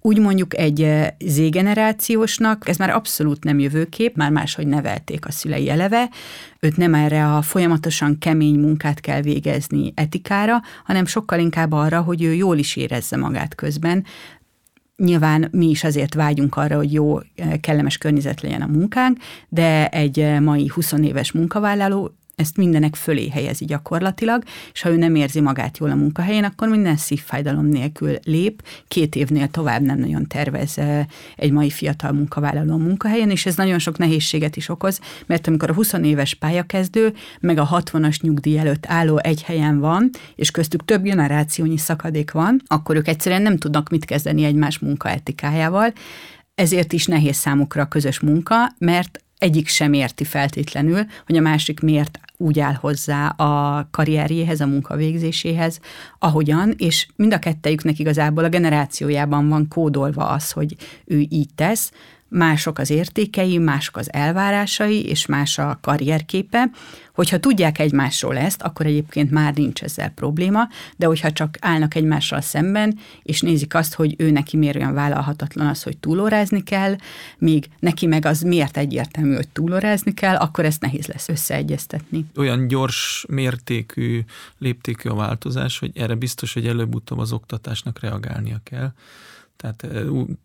Úgy 0.00 0.18
mondjuk 0.18 0.56
egy 0.56 0.82
eh, 0.82 1.08
Z-generációsnak, 1.18 2.68
ez 2.68 2.76
már 2.76 2.90
abszolút 2.90 3.44
nem 3.44 3.58
jövőkép, 3.58 4.16
már 4.16 4.30
máshogy 4.30 4.66
nevelték 4.66 5.26
a 5.26 5.30
szülei 5.30 5.68
eleve, 5.68 6.10
őt 6.60 6.76
nem 6.76 6.94
erre 6.94 7.34
a 7.34 7.42
folyamatosan 7.42 8.18
kemény 8.18 8.58
munkát 8.58 9.00
kell 9.00 9.20
végezni 9.20 9.92
etikára, 9.94 10.62
hanem 10.84 11.06
sokkal 11.06 11.38
inkább 11.38 11.72
arra, 11.72 12.00
hogy 12.00 12.22
ő 12.22 12.34
jól 12.34 12.58
is 12.58 12.76
érezze 12.76 13.16
magát 13.16 13.54
közben, 13.54 14.04
Nyilván 14.96 15.48
mi 15.52 15.68
is 15.68 15.84
azért 15.84 16.14
vágyunk 16.14 16.56
arra, 16.56 16.76
hogy 16.76 16.92
jó, 16.92 17.18
kellemes 17.60 17.98
környezet 17.98 18.40
legyen 18.40 18.62
a 18.62 18.66
munkánk, 18.66 19.18
de 19.48 19.88
egy 19.88 20.40
mai 20.40 20.70
20 20.74 20.92
éves 20.92 21.32
munkavállaló 21.32 22.14
ezt 22.36 22.56
mindenek 22.56 22.94
fölé 22.94 23.28
helyezi 23.28 23.64
gyakorlatilag, 23.64 24.42
és 24.72 24.82
ha 24.82 24.90
ő 24.90 24.96
nem 24.96 25.14
érzi 25.14 25.40
magát 25.40 25.78
jól 25.78 25.90
a 25.90 25.94
munkahelyén, 25.94 26.44
akkor 26.44 26.68
minden 26.68 26.96
szívfájdalom 26.96 27.66
nélkül 27.66 28.16
lép, 28.24 28.62
két 28.88 29.14
évnél 29.14 29.48
tovább 29.48 29.82
nem 29.82 29.98
nagyon 29.98 30.26
tervez 30.26 30.78
egy 31.36 31.52
mai 31.52 31.70
fiatal 31.70 32.12
munkavállaló 32.12 32.76
munkahelyen, 32.76 33.30
és 33.30 33.46
ez 33.46 33.56
nagyon 33.56 33.78
sok 33.78 33.98
nehézséget 33.98 34.56
is 34.56 34.68
okoz, 34.68 35.00
mert 35.26 35.46
amikor 35.46 35.70
a 35.70 35.74
20 35.74 35.92
éves 35.92 36.34
pályakezdő, 36.34 37.14
meg 37.40 37.58
a 37.58 37.68
60-as 37.82 38.20
nyugdíj 38.20 38.58
előtt 38.58 38.86
álló 38.86 39.18
egy 39.18 39.42
helyen 39.42 39.78
van, 39.78 40.10
és 40.34 40.50
köztük 40.50 40.84
több 40.84 41.02
generációnyi 41.02 41.78
szakadék 41.78 42.30
van, 42.30 42.62
akkor 42.66 42.96
ők 42.96 43.08
egyszerűen 43.08 43.42
nem 43.42 43.56
tudnak 43.56 43.88
mit 43.88 44.04
kezdeni 44.04 44.44
egymás 44.44 44.78
munkaetikájával, 44.78 45.92
ezért 46.54 46.92
is 46.92 47.06
nehéz 47.06 47.36
számukra 47.36 47.82
a 47.82 47.88
közös 47.88 48.20
munka, 48.20 48.54
mert 48.78 49.20
egyik 49.38 49.68
sem 49.68 49.92
érti 49.92 50.24
feltétlenül, 50.24 51.06
hogy 51.26 51.36
a 51.36 51.40
másik 51.40 51.80
miért 51.80 52.18
úgy 52.36 52.60
áll 52.60 52.74
hozzá 52.74 53.28
a 53.28 53.88
karrierjéhez, 53.90 54.60
a 54.60 54.66
munkavégzéséhez, 54.66 55.80
ahogyan, 56.18 56.74
és 56.76 57.06
mind 57.16 57.32
a 57.32 57.38
kettejüknek 57.38 57.98
igazából 57.98 58.44
a 58.44 58.48
generációjában 58.48 59.48
van 59.48 59.68
kódolva 59.68 60.28
az, 60.28 60.50
hogy 60.50 60.76
ő 61.04 61.26
így 61.28 61.54
tesz, 61.54 61.92
mások 62.28 62.78
az 62.78 62.90
értékei, 62.90 63.58
mások 63.58 63.96
az 63.96 64.12
elvárásai, 64.12 65.04
és 65.04 65.26
más 65.26 65.58
a 65.58 65.78
karrierképe. 65.80 66.70
Hogyha 67.12 67.38
tudják 67.38 67.78
egymásról 67.78 68.36
ezt, 68.36 68.62
akkor 68.62 68.86
egyébként 68.86 69.30
már 69.30 69.54
nincs 69.54 69.82
ezzel 69.82 70.08
probléma, 70.10 70.68
de 70.96 71.06
hogyha 71.06 71.32
csak 71.32 71.56
állnak 71.60 71.94
egymással 71.94 72.40
szemben, 72.40 72.98
és 73.22 73.40
nézik 73.40 73.74
azt, 73.74 73.94
hogy 73.94 74.14
ő 74.18 74.30
neki 74.30 74.56
miért 74.56 74.76
olyan 74.76 74.94
vállalhatatlan 74.94 75.66
az, 75.66 75.82
hogy 75.82 75.96
túlórázni 75.96 76.62
kell, 76.62 76.96
míg 77.38 77.66
neki 77.78 78.06
meg 78.06 78.24
az 78.24 78.40
miért 78.40 78.76
egyértelmű, 78.76 79.34
hogy 79.34 79.48
túlórázni 79.48 80.14
kell, 80.14 80.36
akkor 80.36 80.64
ezt 80.64 80.80
nehéz 80.80 81.06
lesz 81.06 81.28
összeegyeztetni. 81.28 82.24
Olyan 82.36 82.68
gyors 82.68 83.24
mértékű, 83.28 84.24
léptékű 84.58 85.08
a 85.08 85.14
változás, 85.14 85.78
hogy 85.78 85.90
erre 85.94 86.14
biztos, 86.14 86.52
hogy 86.52 86.66
előbb-utóbb 86.66 87.18
az 87.18 87.32
oktatásnak 87.32 88.00
reagálnia 88.00 88.60
kell 88.64 88.92
tehát 89.56 89.86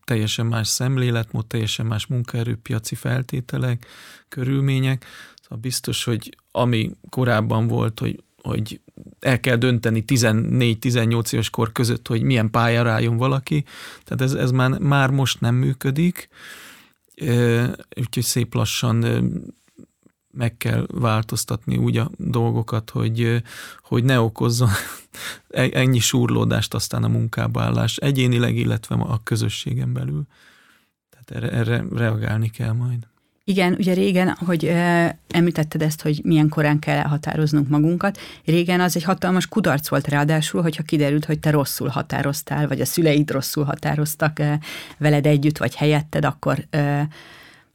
teljesen 0.03 0.45
más 0.45 0.67
szemléletmód, 0.67 1.45
teljesen 1.45 1.85
más 1.85 2.05
munkaerőpiaci 2.05 2.95
feltételek, 2.95 3.85
körülmények. 4.29 5.05
Szóval 5.41 5.57
biztos, 5.57 6.03
hogy 6.03 6.37
ami 6.51 6.91
korábban 7.09 7.67
volt, 7.67 7.99
hogy, 7.99 8.23
hogy 8.41 8.81
el 9.19 9.39
kell 9.39 9.55
dönteni 9.55 10.03
14-18 10.07 11.33
éves 11.33 11.49
kor 11.49 11.71
között, 11.71 12.07
hogy 12.07 12.21
milyen 12.21 12.49
pályára 12.49 12.91
álljon 12.91 13.17
valaki, 13.17 13.63
tehát 14.03 14.21
ez, 14.21 14.33
ez 14.33 14.51
már, 14.51 14.69
már 14.69 15.09
most 15.09 15.39
nem 15.39 15.55
működik, 15.55 16.29
úgyhogy 17.95 18.23
szép 18.23 18.53
lassan 18.53 19.03
meg 20.31 20.57
kell 20.57 20.85
változtatni 20.87 21.77
úgy 21.77 21.97
a 21.97 22.09
dolgokat, 22.17 22.89
hogy, 22.89 23.43
hogy 23.81 24.03
ne 24.03 24.19
okozzon 24.19 24.69
e-, 25.49 25.69
ennyi 25.73 25.99
súrlódást 25.99 26.73
aztán 26.73 27.03
a 27.03 27.07
munkába 27.07 27.61
állás 27.61 27.97
egyénileg, 27.97 28.55
illetve 28.55 28.95
a 28.95 29.19
közösségen 29.23 29.93
belül. 29.93 30.23
Tehát 31.09 31.43
erre, 31.43 31.57
erre 31.57 31.83
reagálni 31.95 32.49
kell 32.49 32.71
majd. 32.71 33.09
Igen, 33.43 33.75
ugye 33.79 33.93
régen, 33.93 34.35
hogy 34.45 34.65
e, 34.65 35.17
említetted 35.29 35.81
ezt, 35.81 36.01
hogy 36.01 36.19
milyen 36.23 36.49
korán 36.49 36.79
kell 36.79 36.97
elhatároznunk 36.97 37.67
magunkat, 37.67 38.19
régen 38.45 38.81
az 38.81 38.95
egy 38.95 39.03
hatalmas 39.03 39.47
kudarc 39.47 39.87
volt 39.87 40.07
ráadásul, 40.07 40.61
hogyha 40.61 40.83
kiderült, 40.83 41.25
hogy 41.25 41.39
te 41.39 41.51
rosszul 41.51 41.87
határoztál, 41.87 42.67
vagy 42.67 42.81
a 42.81 42.85
szüleid 42.85 43.31
rosszul 43.31 43.63
határoztak 43.63 44.39
e, 44.39 44.59
veled 44.97 45.25
együtt, 45.25 45.57
vagy 45.57 45.75
helyetted, 45.75 46.25
akkor 46.25 46.65
e, 46.69 47.07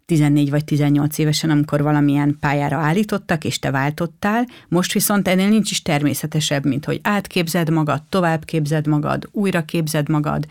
14 0.07 0.51
vagy 0.51 0.64
18 0.64 1.19
évesen, 1.19 1.51
amikor 1.51 1.83
valamilyen 1.83 2.37
pályára 2.40 2.77
állítottak, 2.77 3.45
és 3.45 3.59
te 3.59 3.71
váltottál, 3.71 4.47
most 4.69 4.92
viszont 4.92 5.29
ennél 5.29 5.49
nincs 5.49 5.71
is 5.71 5.83
természetesebb, 5.83 6.64
mint 6.64 6.85
hogy 6.85 7.01
átképzed 7.03 7.71
magad, 7.71 8.03
tovább 8.09 8.45
képzed 8.45 8.87
magad, 8.87 9.29
újra 9.33 9.64
képzed 9.64 10.09
magad, 10.09 10.47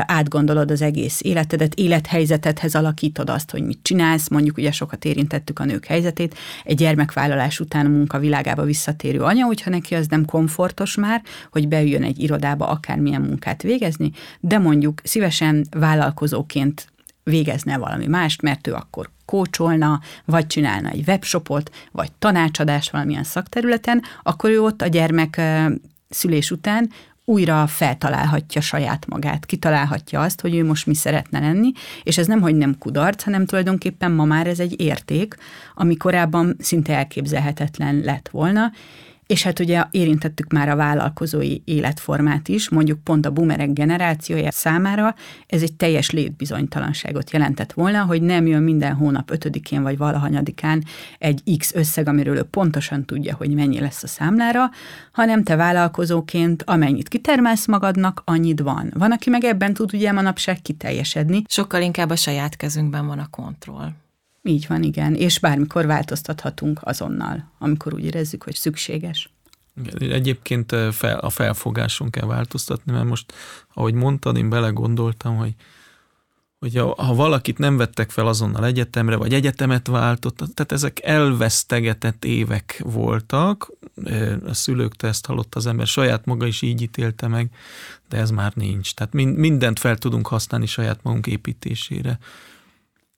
átgondolod 0.00 0.70
az 0.70 0.82
egész 0.82 1.20
életedet, 1.22 1.74
élethelyzetedhez 1.74 2.74
alakítod 2.74 3.30
azt, 3.30 3.50
hogy 3.50 3.62
mit 3.62 3.78
csinálsz, 3.82 4.28
mondjuk 4.28 4.56
ugye 4.56 4.72
sokat 4.72 5.04
érintettük 5.04 5.58
a 5.58 5.64
nők 5.64 5.84
helyzetét, 5.84 6.34
egy 6.64 6.76
gyermekvállalás 6.76 7.60
után 7.60 7.86
a 7.86 7.88
munkavilágába 7.88 8.64
visszatérő 8.64 9.20
anya, 9.20 9.44
hogyha 9.44 9.70
neki 9.70 9.94
az 9.94 10.06
nem 10.06 10.24
komfortos 10.24 10.94
már, 10.94 11.22
hogy 11.50 11.68
beüljön 11.68 12.02
egy 12.02 12.22
irodába 12.22 12.68
akármilyen 12.68 13.22
munkát 13.22 13.62
végezni, 13.62 14.10
de 14.40 14.58
mondjuk 14.58 15.00
szívesen 15.04 15.66
vállalkozóként 15.70 16.92
végezne 17.28 17.78
valami 17.78 18.06
mást, 18.06 18.42
mert 18.42 18.66
ő 18.66 18.72
akkor 18.72 19.10
kócsolna, 19.24 20.00
vagy 20.24 20.46
csinálna 20.46 20.88
egy 20.88 21.04
webshopot, 21.06 21.70
vagy 21.92 22.12
tanácsadást 22.12 22.90
valamilyen 22.90 23.24
szakterületen, 23.24 24.02
akkor 24.22 24.50
ő 24.50 24.62
ott 24.62 24.82
a 24.82 24.86
gyermek 24.86 25.40
szülés 26.08 26.50
után 26.50 26.90
újra 27.24 27.66
feltalálhatja 27.66 28.60
saját 28.60 29.06
magát, 29.06 29.46
kitalálhatja 29.46 30.20
azt, 30.20 30.40
hogy 30.40 30.54
ő 30.54 30.64
most 30.64 30.86
mi 30.86 30.94
szeretne 30.94 31.38
lenni, 31.40 31.72
és 32.02 32.18
ez 32.18 32.26
nem, 32.26 32.40
hogy 32.40 32.54
nem 32.54 32.78
kudarc, 32.78 33.22
hanem 33.22 33.46
tulajdonképpen 33.46 34.12
ma 34.12 34.24
már 34.24 34.46
ez 34.46 34.60
egy 34.60 34.80
érték, 34.80 35.36
ami 35.74 35.96
korábban 35.96 36.56
szinte 36.58 36.96
elképzelhetetlen 36.96 38.00
lett 38.04 38.28
volna, 38.28 38.72
és 39.28 39.42
hát 39.42 39.58
ugye 39.58 39.84
érintettük 39.90 40.52
már 40.52 40.68
a 40.68 40.76
vállalkozói 40.76 41.56
életformát 41.64 42.48
is, 42.48 42.68
mondjuk 42.68 42.98
pont 43.04 43.26
a 43.26 43.30
boomerek 43.30 43.72
generációja 43.72 44.50
számára 44.50 45.14
ez 45.46 45.62
egy 45.62 45.74
teljes 45.74 46.10
létbizonytalanságot 46.10 47.30
jelentett 47.30 47.72
volna, 47.72 48.02
hogy 48.04 48.22
nem 48.22 48.46
jön 48.46 48.62
minden 48.62 48.94
hónap 48.94 49.30
ötödikén 49.30 49.82
vagy 49.82 49.96
valahanyadikán 49.96 50.84
egy 51.18 51.56
X 51.58 51.74
összeg, 51.74 52.08
amiről 52.08 52.36
ő 52.36 52.42
pontosan 52.42 53.04
tudja, 53.04 53.34
hogy 53.34 53.54
mennyi 53.54 53.80
lesz 53.80 54.02
a 54.02 54.06
számlára, 54.06 54.70
hanem 55.12 55.42
te 55.42 55.56
vállalkozóként 55.56 56.62
amennyit 56.62 57.08
kitermelsz 57.08 57.66
magadnak, 57.66 58.22
annyit 58.24 58.60
van. 58.60 58.92
Van, 58.94 59.12
aki 59.12 59.30
meg 59.30 59.44
ebben 59.44 59.74
tud 59.74 59.94
ugye 59.94 60.12
manapság 60.12 60.62
kiteljesedni. 60.62 61.42
Sokkal 61.48 61.82
inkább 61.82 62.10
a 62.10 62.16
saját 62.16 62.56
kezünkben 62.56 63.06
van 63.06 63.18
a 63.18 63.28
kontroll. 63.30 63.88
Így 64.42 64.66
van, 64.68 64.82
igen, 64.82 65.14
és 65.14 65.38
bármikor 65.38 65.86
változtathatunk 65.86 66.80
azonnal, 66.82 67.50
amikor 67.58 67.94
úgy 67.94 68.04
érezzük, 68.04 68.42
hogy 68.42 68.54
szükséges. 68.54 69.30
Egyébként 69.98 70.74
fel, 70.90 71.18
a 71.18 71.30
felfogáson 71.30 72.10
kell 72.10 72.26
változtatni, 72.26 72.92
mert 72.92 73.04
most, 73.04 73.32
ahogy 73.74 73.94
mondtad, 73.94 74.36
én 74.36 74.48
belegondoltam, 74.48 75.36
hogy 75.36 75.54
hogy 76.58 76.76
ha 76.76 77.14
valakit 77.14 77.58
nem 77.58 77.76
vettek 77.76 78.10
fel 78.10 78.26
azonnal 78.26 78.64
egyetemre, 78.64 79.16
vagy 79.16 79.34
egyetemet 79.34 79.86
váltott, 79.86 80.36
tehát 80.36 80.72
ezek 80.72 81.02
elvesztegetett 81.02 82.24
évek 82.24 82.80
voltak, 82.84 83.72
a 84.46 84.54
szülőktől 84.54 85.10
ezt 85.10 85.26
hallott 85.26 85.54
az 85.54 85.66
ember, 85.66 85.86
saját 85.86 86.24
maga 86.24 86.46
is 86.46 86.62
így 86.62 86.82
ítélte 86.82 87.28
meg, 87.28 87.50
de 88.08 88.16
ez 88.16 88.30
már 88.30 88.52
nincs. 88.54 88.94
Tehát 88.94 89.12
mindent 89.12 89.78
fel 89.78 89.96
tudunk 89.96 90.26
használni 90.26 90.66
saját 90.66 91.02
magunk 91.02 91.26
építésére 91.26 92.18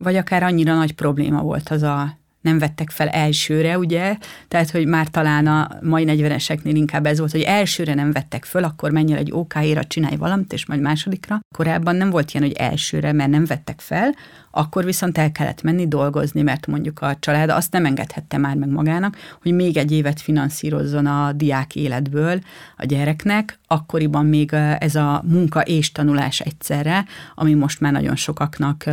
vagy 0.03 0.17
akár 0.17 0.43
annyira 0.43 0.75
nagy 0.75 0.93
probléma 0.93 1.43
volt 1.43 1.69
az 1.69 1.83
a 1.83 2.19
nem 2.41 2.59
vettek 2.59 2.91
fel 2.91 3.09
elsőre, 3.09 3.79
ugye? 3.79 4.17
Tehát, 4.49 4.71
hogy 4.71 4.87
már 4.87 5.09
talán 5.09 5.47
a 5.47 5.69
mai 5.83 6.05
40-eseknél 6.09 6.73
inkább 6.75 7.07
ez 7.07 7.19
volt, 7.19 7.31
hogy 7.31 7.41
elsőre 7.41 7.95
nem 7.95 8.13
vettek 8.13 8.45
föl, 8.45 8.65
akkor 8.65 8.91
menj 8.91 9.15
egy 9.15 9.33
OK-éra, 9.33 9.85
csinálj 9.85 10.17
valamit, 10.17 10.53
és 10.53 10.67
majd 10.67 10.81
másodikra. 10.81 11.41
Korábban 11.55 11.97
nem 11.97 12.11
volt 12.11 12.33
ilyen, 12.33 12.47
hogy 12.47 12.57
elsőre, 12.57 13.13
mert 13.13 13.31
nem 13.31 13.45
vettek 13.45 13.81
fel, 13.81 14.15
akkor 14.51 14.85
viszont 14.85 15.19
el 15.19 15.33
kellett 15.33 15.63
menni 15.63 15.89
dolgozni, 15.89 16.43
mert 16.43 16.67
mondjuk 16.67 17.01
a 17.01 17.17
család 17.21 17.51
azt 17.51 17.73
nem 17.73 17.85
engedhette 17.85 18.39
már 18.39 18.57
meg 18.57 18.69
magának, 18.69 19.17
hogy 19.43 19.53
még 19.53 19.77
egy 19.77 19.93
évet 19.93 20.21
finanszírozzon 20.21 21.07
a 21.07 21.33
diák 21.33 21.77
életből 21.77 22.41
a 22.77 22.85
gyereknek, 22.85 23.59
akkoriban 23.67 24.27
még 24.27 24.53
ez 24.79 24.95
a 24.95 25.23
munka 25.27 25.61
és 25.61 25.93
tanulás 25.93 26.41
egyszerre, 26.41 27.05
ami 27.35 27.55
most 27.55 27.81
már 27.81 27.93
nagyon 27.93 28.17
sokaknak 28.17 28.85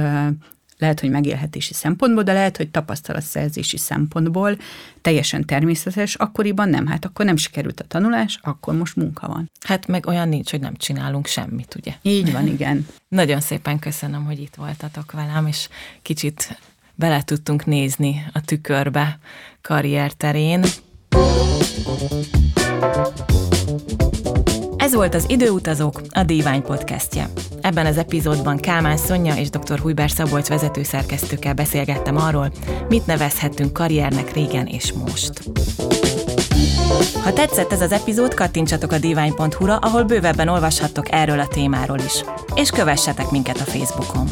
lehet, 0.78 1.00
hogy 1.00 1.10
megélhetési 1.10 1.74
szempontból, 1.74 2.24
de 2.24 2.34
lehet, 2.34 2.58
hogy 2.58 2.70
tapasztalatszerzési 2.70 3.78
szempontból 3.78 4.58
teljesen 5.02 5.46
természetes, 5.46 6.16
akkoriban 6.16 6.70
nem. 6.70 6.88
Hát 6.88 7.06
akkor 7.06 7.26
nem 7.26 7.36
sikerült 7.36 7.80
a 7.80 7.84
tanulás, 7.88 8.40
akkor 8.42 8.76
most 8.76 8.96
munka 8.96 9.28
van. 9.28 9.52
Hát 9.62 9.88
meg 9.88 10.08
olyan 10.08 10.30
nincs, 10.30 10.52
hogy 10.52 10.60
nem 10.60 10.76
csinálunk 10.76 11.28
semmit, 11.28 11.76
ugye? 11.76 11.94
Így 12.02 12.32
van, 12.32 12.48
igen. 12.48 12.88
Nagyon 13.08 13.40
szépen 13.40 13.80
köszönöm, 13.80 14.26
hogy 14.26 14.40
itt 14.40 14.56
voltatok 14.56 15.12
velem, 15.12 15.48
és 15.48 15.70
kicsit 16.02 16.60
bele 16.96 17.24
tudtunk 17.24 17.66
nézni 17.66 18.26
a 18.34 18.42
tükörbe 18.42 19.20
karrierterén. 19.62 20.64
Ez 24.88 24.94
volt 24.94 25.16
az 25.16 25.26
Időutazók, 25.28 26.02
a 26.12 26.24
Divány 26.24 26.62
podcastje. 26.62 27.30
Ebben 27.62 27.86
az 27.86 27.98
epizódban 27.98 28.58
Kálmán 28.58 28.98
Szonya 28.98 29.38
és 29.38 29.50
dr. 29.50 29.80
Hujber 29.80 30.12
Szabolcs 30.12 30.48
vezetőszerkesztőkkel 30.48 31.54
beszélgettem 31.54 32.18
arról, 32.18 32.52
mit 32.90 33.06
nevezhetünk 33.06 33.74
karriernek 33.74 34.34
régen 34.34 34.66
és 34.66 34.94
most. 34.94 35.32
Ha 37.24 37.34
tetszett 37.34 37.72
ez 37.72 37.82
az 37.82 37.92
epizód, 37.92 38.34
kattintsatok 38.34 38.92
a 38.92 38.98
divány.hu-ra, 38.98 39.76
ahol 39.76 40.04
bővebben 40.04 40.48
olvashattok 40.48 41.12
erről 41.12 41.40
a 41.40 41.48
témáról 41.48 42.00
is. 42.00 42.24
És 42.56 42.70
kövessetek 42.70 43.30
minket 43.30 43.60
a 43.60 43.64
Facebookon. 43.64 44.28